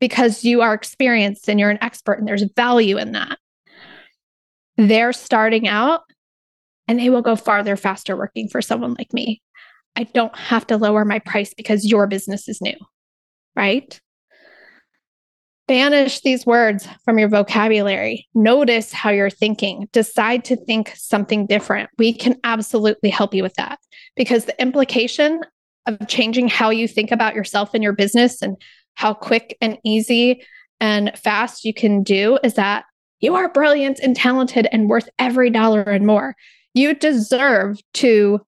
because 0.00 0.44
you 0.44 0.60
are 0.62 0.74
experienced 0.74 1.48
and 1.48 1.58
you're 1.58 1.70
an 1.70 1.82
expert 1.82 2.18
and 2.18 2.28
there's 2.28 2.44
value 2.54 2.98
in 2.98 3.12
that. 3.12 3.38
They're 4.76 5.12
starting 5.12 5.68
out 5.68 6.02
and 6.86 6.98
they 6.98 7.10
will 7.10 7.22
go 7.22 7.36
farther 7.36 7.76
faster 7.76 8.16
working 8.16 8.48
for 8.48 8.60
someone 8.60 8.94
like 8.98 9.12
me. 9.12 9.42
I 9.96 10.04
don't 10.04 10.36
have 10.36 10.66
to 10.68 10.76
lower 10.76 11.04
my 11.04 11.18
price 11.20 11.54
because 11.54 11.86
your 11.86 12.06
business 12.06 12.48
is 12.48 12.60
new, 12.60 12.76
right? 13.54 13.98
Banish 15.66 16.20
these 16.20 16.46
words 16.46 16.86
from 17.04 17.18
your 17.18 17.28
vocabulary. 17.28 18.28
Notice 18.34 18.92
how 18.92 19.10
you're 19.10 19.30
thinking. 19.30 19.88
Decide 19.92 20.44
to 20.44 20.56
think 20.56 20.92
something 20.94 21.46
different. 21.46 21.90
We 21.98 22.12
can 22.12 22.36
absolutely 22.44 23.10
help 23.10 23.34
you 23.34 23.42
with 23.42 23.54
that 23.54 23.80
because 24.14 24.44
the 24.44 24.60
implication 24.62 25.40
of 25.86 26.06
changing 26.08 26.48
how 26.48 26.70
you 26.70 26.88
think 26.88 27.10
about 27.10 27.34
yourself 27.34 27.70
and 27.74 27.82
your 27.82 27.92
business 27.92 28.42
and 28.42 28.56
how 28.94 29.14
quick 29.14 29.56
and 29.60 29.78
easy 29.84 30.42
and 30.80 31.12
fast 31.16 31.64
you 31.64 31.72
can 31.72 32.02
do 32.02 32.38
is 32.42 32.54
that 32.54 32.84
you 33.20 33.34
are 33.34 33.48
brilliant 33.50 33.98
and 34.00 34.14
talented 34.14 34.68
and 34.72 34.88
worth 34.88 35.08
every 35.18 35.50
dollar 35.50 35.82
and 35.82 36.06
more. 36.06 36.34
You 36.74 36.94
deserve 36.94 37.80
to 37.94 38.40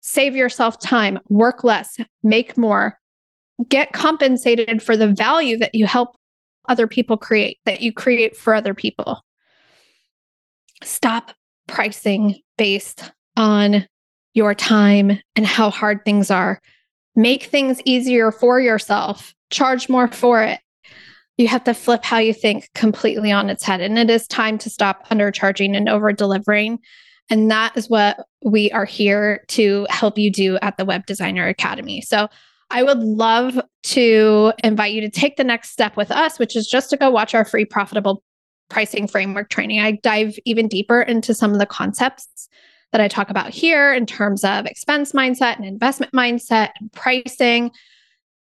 save 0.00 0.36
yourself 0.36 0.78
time, 0.78 1.18
work 1.28 1.64
less, 1.64 1.98
make 2.22 2.56
more, 2.56 2.98
get 3.68 3.92
compensated 3.92 4.82
for 4.82 4.96
the 4.96 5.08
value 5.08 5.58
that 5.58 5.74
you 5.74 5.86
help 5.86 6.16
other 6.68 6.86
people 6.86 7.16
create, 7.16 7.58
that 7.64 7.80
you 7.80 7.92
create 7.92 8.36
for 8.36 8.54
other 8.54 8.74
people. 8.74 9.22
stop 10.82 11.32
pricing 11.66 12.36
based 12.56 13.12
on 13.36 13.86
your 14.34 14.54
time 14.54 15.18
and 15.36 15.46
how 15.46 15.70
hard 15.70 16.04
things 16.04 16.30
are. 16.30 16.60
Make 17.16 17.44
things 17.44 17.80
easier 17.84 18.30
for 18.30 18.60
yourself, 18.60 19.34
charge 19.50 19.88
more 19.88 20.08
for 20.08 20.42
it. 20.42 20.60
You 21.36 21.48
have 21.48 21.64
to 21.64 21.74
flip 21.74 22.04
how 22.04 22.18
you 22.18 22.34
think 22.34 22.68
completely 22.74 23.32
on 23.32 23.48
its 23.50 23.64
head. 23.64 23.80
And 23.80 23.98
it 23.98 24.10
is 24.10 24.26
time 24.26 24.58
to 24.58 24.70
stop 24.70 25.08
undercharging 25.08 25.76
and 25.76 25.88
over 25.88 26.12
delivering. 26.12 26.78
And 27.30 27.50
that 27.50 27.76
is 27.76 27.88
what 27.88 28.18
we 28.44 28.70
are 28.72 28.84
here 28.84 29.44
to 29.48 29.86
help 29.88 30.18
you 30.18 30.30
do 30.30 30.58
at 30.60 30.76
the 30.76 30.84
Web 30.84 31.06
Designer 31.06 31.46
Academy. 31.48 32.00
So 32.02 32.28
I 32.70 32.82
would 32.82 32.98
love 32.98 33.60
to 33.84 34.52
invite 34.62 34.92
you 34.92 35.00
to 35.00 35.10
take 35.10 35.36
the 35.36 35.44
next 35.44 35.70
step 35.70 35.96
with 35.96 36.10
us, 36.10 36.38
which 36.38 36.54
is 36.54 36.68
just 36.68 36.90
to 36.90 36.96
go 36.96 37.10
watch 37.10 37.34
our 37.34 37.44
free 37.44 37.64
profitable 37.64 38.22
pricing 38.68 39.08
framework 39.08 39.48
training. 39.48 39.80
I 39.80 39.92
dive 40.02 40.38
even 40.44 40.68
deeper 40.68 41.02
into 41.02 41.34
some 41.34 41.52
of 41.52 41.58
the 41.58 41.66
concepts 41.66 42.48
that 42.92 43.00
I 43.00 43.08
talk 43.08 43.30
about 43.30 43.50
here 43.50 43.92
in 43.92 44.06
terms 44.06 44.44
of 44.44 44.66
expense 44.66 45.12
mindset 45.12 45.56
and 45.56 45.64
investment 45.64 46.12
mindset 46.12 46.70
and 46.80 46.92
pricing. 46.92 47.70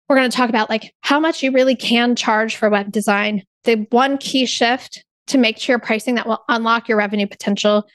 We're 0.07 0.17
going 0.17 0.29
to 0.29 0.35
talk 0.35 0.49
about 0.49 0.69
like 0.69 0.93
how 1.01 1.19
much 1.19 1.43
you 1.43 1.51
really 1.51 1.75
can 1.75 2.15
charge 2.15 2.55
for 2.55 2.69
web 2.69 2.91
design, 2.91 3.43
the 3.63 3.87
one 3.89 4.17
key 4.17 4.45
shift 4.45 5.03
to 5.27 5.37
make 5.37 5.57
to 5.57 5.71
your 5.71 5.79
pricing 5.79 6.15
that 6.15 6.27
will 6.27 6.43
unlock 6.49 6.89
your 6.89 6.97
revenue 6.97 7.27
potential, 7.27 7.87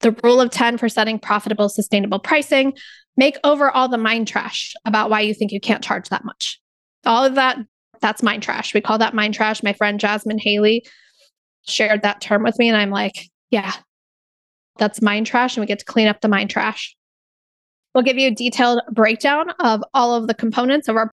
the 0.00 0.12
rule 0.24 0.40
of 0.40 0.50
10 0.50 0.78
for 0.78 0.88
setting 0.88 1.18
profitable, 1.18 1.68
sustainable 1.68 2.18
pricing, 2.18 2.72
make 3.16 3.38
over 3.44 3.70
all 3.70 3.88
the 3.88 3.98
mind 3.98 4.26
trash 4.26 4.74
about 4.86 5.10
why 5.10 5.20
you 5.20 5.34
think 5.34 5.52
you 5.52 5.60
can't 5.60 5.84
charge 5.84 6.08
that 6.08 6.24
much. 6.24 6.58
All 7.04 7.24
of 7.24 7.34
that, 7.34 7.58
that's 8.00 8.22
mind 8.22 8.42
trash. 8.42 8.72
We 8.72 8.80
call 8.80 8.98
that 8.98 9.14
mind 9.14 9.34
trash. 9.34 9.62
My 9.62 9.74
friend 9.74 10.00
Jasmine 10.00 10.38
Haley 10.38 10.84
shared 11.66 12.02
that 12.02 12.22
term 12.22 12.42
with 12.42 12.58
me, 12.58 12.68
and 12.68 12.76
I'm 12.76 12.90
like, 12.90 13.28
yeah, 13.50 13.72
that's 14.78 15.02
mind 15.02 15.26
trash, 15.26 15.56
and 15.56 15.62
we 15.62 15.66
get 15.66 15.78
to 15.80 15.84
clean 15.84 16.08
up 16.08 16.20
the 16.20 16.28
mind 16.28 16.50
trash. 16.50 16.96
We'll 17.94 18.04
give 18.04 18.18
you 18.18 18.28
a 18.28 18.34
detailed 18.34 18.82
breakdown 18.90 19.50
of 19.58 19.82
all 19.94 20.14
of 20.14 20.26
the 20.26 20.34
components 20.34 20.88
of 20.88 20.96
our 20.96 21.10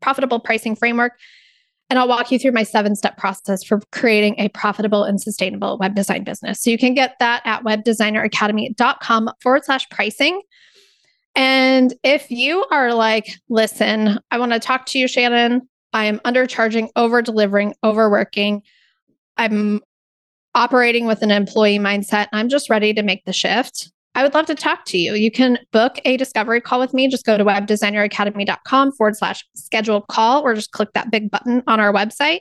profitable 0.00 0.40
pricing 0.40 0.74
framework. 0.74 1.12
And 1.90 1.98
I'll 1.98 2.08
walk 2.08 2.30
you 2.30 2.38
through 2.38 2.52
my 2.52 2.64
seven 2.64 2.94
step 2.96 3.16
process 3.16 3.64
for 3.64 3.80
creating 3.92 4.34
a 4.38 4.48
profitable 4.50 5.04
and 5.04 5.20
sustainable 5.20 5.78
web 5.78 5.94
design 5.94 6.22
business. 6.22 6.60
So 6.60 6.70
you 6.70 6.76
can 6.76 6.92
get 6.92 7.14
that 7.18 7.42
at 7.46 7.64
webdesigneracademy.com 7.64 9.30
forward 9.40 9.64
slash 9.64 9.88
pricing. 9.88 10.42
And 11.34 11.94
if 12.02 12.30
you 12.30 12.64
are 12.70 12.92
like, 12.92 13.30
listen, 13.48 14.18
I 14.30 14.38
want 14.38 14.52
to 14.52 14.58
talk 14.58 14.86
to 14.86 14.98
you, 14.98 15.08
Shannon, 15.08 15.68
I 15.92 16.06
am 16.06 16.18
undercharging, 16.20 16.88
over 16.96 17.22
delivering, 17.22 17.74
overworking. 17.82 18.62
I'm 19.36 19.80
operating 20.58 21.06
with 21.06 21.22
an 21.22 21.30
employee 21.30 21.78
mindset. 21.78 22.26
I'm 22.32 22.48
just 22.48 22.68
ready 22.68 22.92
to 22.92 23.02
make 23.02 23.24
the 23.24 23.32
shift. 23.32 23.92
I 24.16 24.24
would 24.24 24.34
love 24.34 24.46
to 24.46 24.56
talk 24.56 24.84
to 24.86 24.98
you. 24.98 25.14
You 25.14 25.30
can 25.30 25.60
book 25.70 26.00
a 26.04 26.16
discovery 26.16 26.60
call 26.60 26.80
with 26.80 26.92
me. 26.92 27.06
Just 27.06 27.24
go 27.24 27.38
to 27.38 27.44
webdesigneracademy.com 27.44 28.92
forward 28.92 29.16
slash 29.16 29.46
schedule 29.54 30.00
call 30.00 30.42
or 30.42 30.54
just 30.54 30.72
click 30.72 30.88
that 30.94 31.12
big 31.12 31.30
button 31.30 31.62
on 31.68 31.78
our 31.78 31.92
website. 31.92 32.40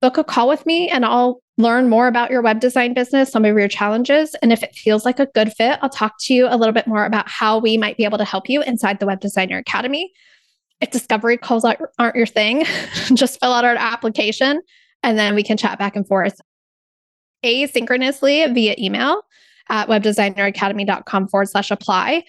Book 0.00 0.16
a 0.16 0.24
call 0.24 0.48
with 0.48 0.64
me 0.64 0.88
and 0.88 1.04
I'll 1.04 1.42
learn 1.58 1.90
more 1.90 2.06
about 2.06 2.30
your 2.30 2.40
web 2.40 2.60
design 2.60 2.94
business, 2.94 3.30
some 3.30 3.44
of 3.44 3.54
your 3.54 3.68
challenges. 3.68 4.34
And 4.40 4.50
if 4.50 4.62
it 4.62 4.74
feels 4.74 5.04
like 5.04 5.20
a 5.20 5.26
good 5.26 5.52
fit, 5.52 5.78
I'll 5.82 5.90
talk 5.90 6.14
to 6.20 6.32
you 6.32 6.46
a 6.48 6.56
little 6.56 6.72
bit 6.72 6.86
more 6.86 7.04
about 7.04 7.28
how 7.28 7.58
we 7.58 7.76
might 7.76 7.98
be 7.98 8.04
able 8.04 8.18
to 8.18 8.24
help 8.24 8.48
you 8.48 8.62
inside 8.62 8.98
the 8.98 9.06
Web 9.06 9.20
Designer 9.20 9.58
Academy. 9.58 10.10
If 10.80 10.90
discovery 10.90 11.36
calls 11.36 11.66
aren't 11.66 12.16
your 12.16 12.26
thing, 12.26 12.64
just 13.14 13.38
fill 13.38 13.52
out 13.52 13.66
our 13.66 13.74
application 13.74 14.62
and 15.02 15.18
then 15.18 15.34
we 15.34 15.42
can 15.42 15.58
chat 15.58 15.78
back 15.78 15.94
and 15.94 16.08
forth 16.08 16.40
asynchronously 17.44 18.52
via 18.54 18.74
email 18.78 19.22
at 19.68 19.88
webdesigneracademy.com 19.88 21.28
forward 21.28 21.48
slash 21.48 21.70
apply. 21.70 22.24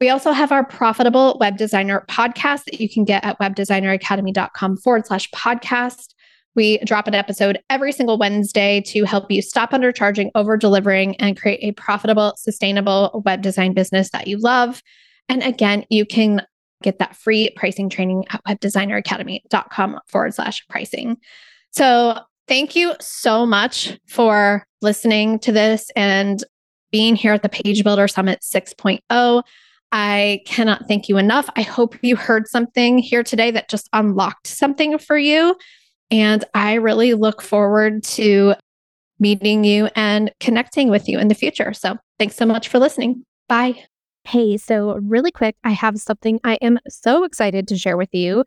We 0.00 0.10
also 0.10 0.32
have 0.32 0.52
our 0.52 0.64
profitable 0.64 1.36
web 1.40 1.56
designer 1.56 2.04
podcast 2.08 2.64
that 2.64 2.80
you 2.80 2.88
can 2.88 3.04
get 3.04 3.24
at 3.24 3.38
webdesigneracademy.com 3.38 4.76
forward 4.78 5.06
slash 5.06 5.30
podcast. 5.30 6.14
We 6.54 6.78
drop 6.78 7.06
an 7.06 7.14
episode 7.14 7.58
every 7.70 7.92
single 7.92 8.18
Wednesday 8.18 8.82
to 8.86 9.04
help 9.04 9.30
you 9.30 9.42
stop 9.42 9.72
undercharging, 9.72 10.30
over 10.34 10.56
delivering, 10.56 11.16
and 11.16 11.38
create 11.38 11.60
a 11.62 11.72
profitable, 11.72 12.34
sustainable 12.36 13.22
web 13.24 13.42
design 13.42 13.74
business 13.74 14.10
that 14.10 14.26
you 14.26 14.38
love. 14.38 14.82
And 15.28 15.42
again, 15.42 15.84
you 15.90 16.06
can 16.06 16.42
get 16.82 16.98
that 16.98 17.16
free 17.16 17.50
pricing 17.56 17.88
training 17.88 18.24
at 18.30 18.42
webdesigneracademy.com 18.44 20.00
forward 20.06 20.34
slash 20.34 20.66
pricing. 20.68 21.16
So 21.72 22.18
Thank 22.48 22.76
you 22.76 22.94
so 23.00 23.44
much 23.44 23.98
for 24.06 24.64
listening 24.80 25.40
to 25.40 25.50
this 25.50 25.90
and 25.96 26.42
being 26.92 27.16
here 27.16 27.32
at 27.32 27.42
the 27.42 27.48
Page 27.48 27.82
Builder 27.82 28.06
Summit 28.06 28.40
6.0. 28.40 29.42
I 29.90 30.40
cannot 30.46 30.86
thank 30.86 31.08
you 31.08 31.16
enough. 31.16 31.48
I 31.56 31.62
hope 31.62 31.96
you 32.02 32.14
heard 32.14 32.46
something 32.46 32.98
here 32.98 33.24
today 33.24 33.50
that 33.50 33.68
just 33.68 33.88
unlocked 33.92 34.46
something 34.46 34.96
for 34.98 35.18
you. 35.18 35.56
And 36.10 36.44
I 36.54 36.74
really 36.74 37.14
look 37.14 37.42
forward 37.42 38.04
to 38.04 38.54
meeting 39.18 39.64
you 39.64 39.88
and 39.96 40.30
connecting 40.38 40.88
with 40.88 41.08
you 41.08 41.18
in 41.18 41.28
the 41.28 41.34
future. 41.34 41.72
So 41.72 41.96
thanks 42.18 42.36
so 42.36 42.46
much 42.46 42.68
for 42.68 42.78
listening. 42.78 43.24
Bye. 43.48 43.74
Hey, 44.24 44.56
so 44.56 44.98
really 45.02 45.30
quick, 45.30 45.56
I 45.64 45.70
have 45.70 45.98
something 45.98 46.40
I 46.44 46.56
am 46.56 46.78
so 46.88 47.24
excited 47.24 47.66
to 47.68 47.78
share 47.78 47.96
with 47.96 48.12
you 48.12 48.44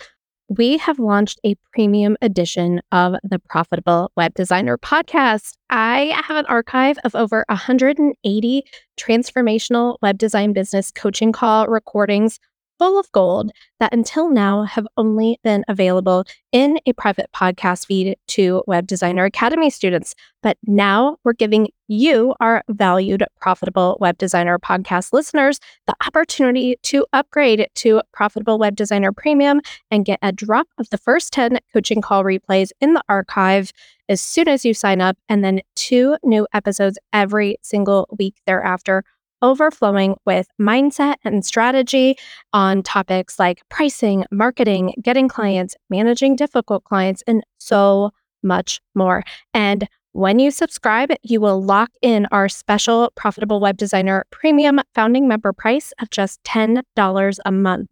we 0.49 0.77
have 0.79 0.97
launched 0.97 1.39
a 1.45 1.55
premium 1.71 2.17
edition 2.21 2.81
of 2.91 3.13
the 3.23 3.37
Profitable 3.37 4.11
Web 4.17 4.33
Designer 4.33 4.79
podcast. 4.79 5.53
I 5.69 6.19
have 6.25 6.37
an 6.37 6.47
archive 6.47 6.97
of 7.03 7.13
over 7.13 7.45
180 7.49 8.63
transformational 8.99 9.97
web 10.01 10.17
design 10.17 10.53
business 10.53 10.91
coaching 10.91 11.31
call 11.31 11.67
recordings 11.67 12.39
full 12.79 12.97
of 12.97 13.11
gold 13.11 13.51
that 13.79 13.93
until 13.93 14.29
now 14.29 14.63
have 14.63 14.87
only 14.97 15.37
been 15.43 15.63
available 15.67 16.23
in 16.51 16.79
a 16.85 16.93
private 16.93 17.29
podcast 17.35 17.85
feed 17.85 18.15
to 18.27 18.63
Web 18.65 18.87
Designer 18.87 19.25
Academy 19.25 19.69
students. 19.69 20.15
But 20.41 20.57
now 20.65 21.17
we're 21.23 21.33
giving 21.33 21.67
you, 21.89 22.33
our 22.39 22.63
valued, 22.69 23.23
profitable 23.41 23.97
web 23.99 24.17
designer 24.17 24.57
podcast 24.57 25.11
listeners, 25.11 25.59
the 25.85 25.95
opportunity 26.07 26.77
to 26.83 27.05
upgrade 27.11 27.67
to 27.75 28.01
Profitable 28.13 28.57
Web 28.57 28.75
Designer 28.75 29.11
Premium 29.11 29.59
and 29.91 30.05
get 30.05 30.19
a 30.21 30.31
drop 30.31 30.67
of 30.77 30.89
the 30.89 30.97
first 30.97 31.33
10 31.33 31.59
coaching 31.73 32.01
call 32.01 32.23
replays 32.23 32.69
in 32.79 32.93
the 32.93 33.03
archive 33.09 33.71
as 34.07 34.21
soon 34.21 34.47
as 34.47 34.65
you 34.65 34.73
sign 34.73 35.01
up, 35.01 35.17
and 35.27 35.43
then 35.43 35.61
two 35.75 36.17
new 36.23 36.47
episodes 36.53 36.97
every 37.13 37.57
single 37.61 38.07
week 38.17 38.35
thereafter 38.47 39.03
overflowing 39.41 40.15
with 40.25 40.47
mindset 40.59 41.15
and 41.23 41.45
strategy 41.45 42.17
on 42.53 42.83
topics 42.83 43.39
like 43.39 43.61
pricing, 43.69 44.25
marketing, 44.31 44.93
getting 45.01 45.27
clients, 45.27 45.75
managing 45.89 46.35
difficult 46.35 46.83
clients, 46.83 47.23
and 47.27 47.43
so 47.59 48.11
much 48.43 48.81
more. 48.95 49.23
And 49.53 49.87
when 50.13 50.39
you 50.39 50.49
subscribe, 50.49 51.11
you 51.21 51.39
will 51.39 51.61
lock 51.61 51.91
in 52.01 52.27
our 52.31 52.49
special 52.49 53.11
Profitable 53.15 53.59
Web 53.59 53.77
Designer 53.77 54.25
Premium 54.31 54.79
founding 54.95 55.27
member 55.27 55.53
price 55.53 55.93
of 56.01 56.09
just 56.09 56.41
$10 56.43 57.37
a 57.45 57.51
month. 57.51 57.89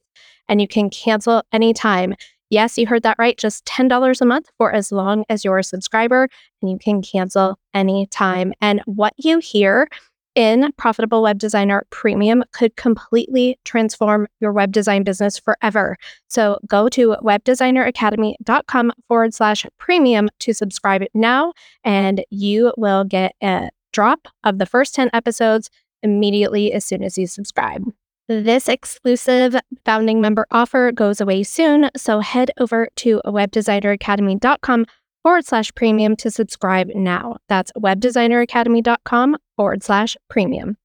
And 0.49 0.59
you 0.59 0.67
can 0.67 0.89
cancel 0.89 1.43
anytime. 1.51 2.15
Yes, 2.49 2.77
you 2.77 2.87
heard 2.87 3.03
that 3.03 3.19
right. 3.19 3.37
Just 3.37 3.65
$10 3.65 4.21
a 4.21 4.25
month 4.25 4.49
for 4.57 4.73
as 4.73 4.91
long 4.91 5.25
as 5.29 5.43
you're 5.43 5.59
a 5.59 5.63
subscriber, 5.63 6.27
and 6.61 6.71
you 6.71 6.77
can 6.79 7.01
cancel 7.01 7.59
anytime. 7.73 8.53
And 8.61 8.81
what 8.85 9.13
you 9.17 9.39
hear 9.39 9.87
in 10.37 10.71
Profitable 10.77 11.23
Web 11.23 11.39
Designer 11.39 11.83
Premium 11.89 12.43
could 12.53 12.75
completely 12.75 13.57
transform 13.65 14.27
your 14.39 14.53
web 14.53 14.71
design 14.71 15.03
business 15.03 15.39
forever. 15.39 15.97
So 16.27 16.59
go 16.67 16.89
to 16.89 17.15
webdesigneracademy.com 17.23 18.93
forward 19.07 19.33
slash 19.33 19.65
premium 19.79 20.29
to 20.41 20.53
subscribe 20.53 21.01
now, 21.15 21.53
and 21.83 22.23
you 22.29 22.71
will 22.77 23.03
get 23.03 23.33
a 23.41 23.69
drop 23.91 24.27
of 24.43 24.59
the 24.59 24.67
first 24.67 24.93
10 24.93 25.09
episodes 25.11 25.71
immediately 26.03 26.71
as 26.71 26.85
soon 26.85 27.03
as 27.03 27.17
you 27.17 27.25
subscribe. 27.25 27.83
This 28.27 28.69
exclusive 28.69 29.55
founding 29.85 30.21
member 30.21 30.45
offer 30.51 30.91
goes 30.91 31.19
away 31.19 31.41
soon, 31.41 31.89
so 31.97 32.19
head 32.19 32.51
over 32.59 32.89
to 32.97 33.21
webdesigneracademy.com 33.25 34.85
forward 35.27 35.45
slash 35.45 35.75
premium 35.75 36.15
to 36.15 36.31
subscribe 36.31 36.87
now. 36.95 37.35
That's 37.49 37.73
webdesigneracademy.com 37.73 39.35
forward 39.57 39.83
slash 39.83 40.15
premium. 40.29 40.77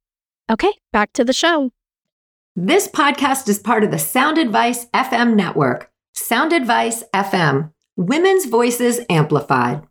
Okay, 0.51 0.73
back 0.93 1.13
to 1.13 1.25
the 1.25 1.33
show. 1.33 1.71
This 2.57 2.89
podcast 2.89 3.49
is 3.49 3.61
part 3.61 3.85
of 3.85 3.93
the 3.93 4.01
Sound 4.01 4.39
Advice 4.39 4.87
FM 4.87 5.37
network. 5.37 5.93
Sound 6.15 6.53
Advice 6.53 7.05
FM, 7.15 7.71
women's 7.97 8.47
voices 8.47 8.99
amplified. 9.09 9.85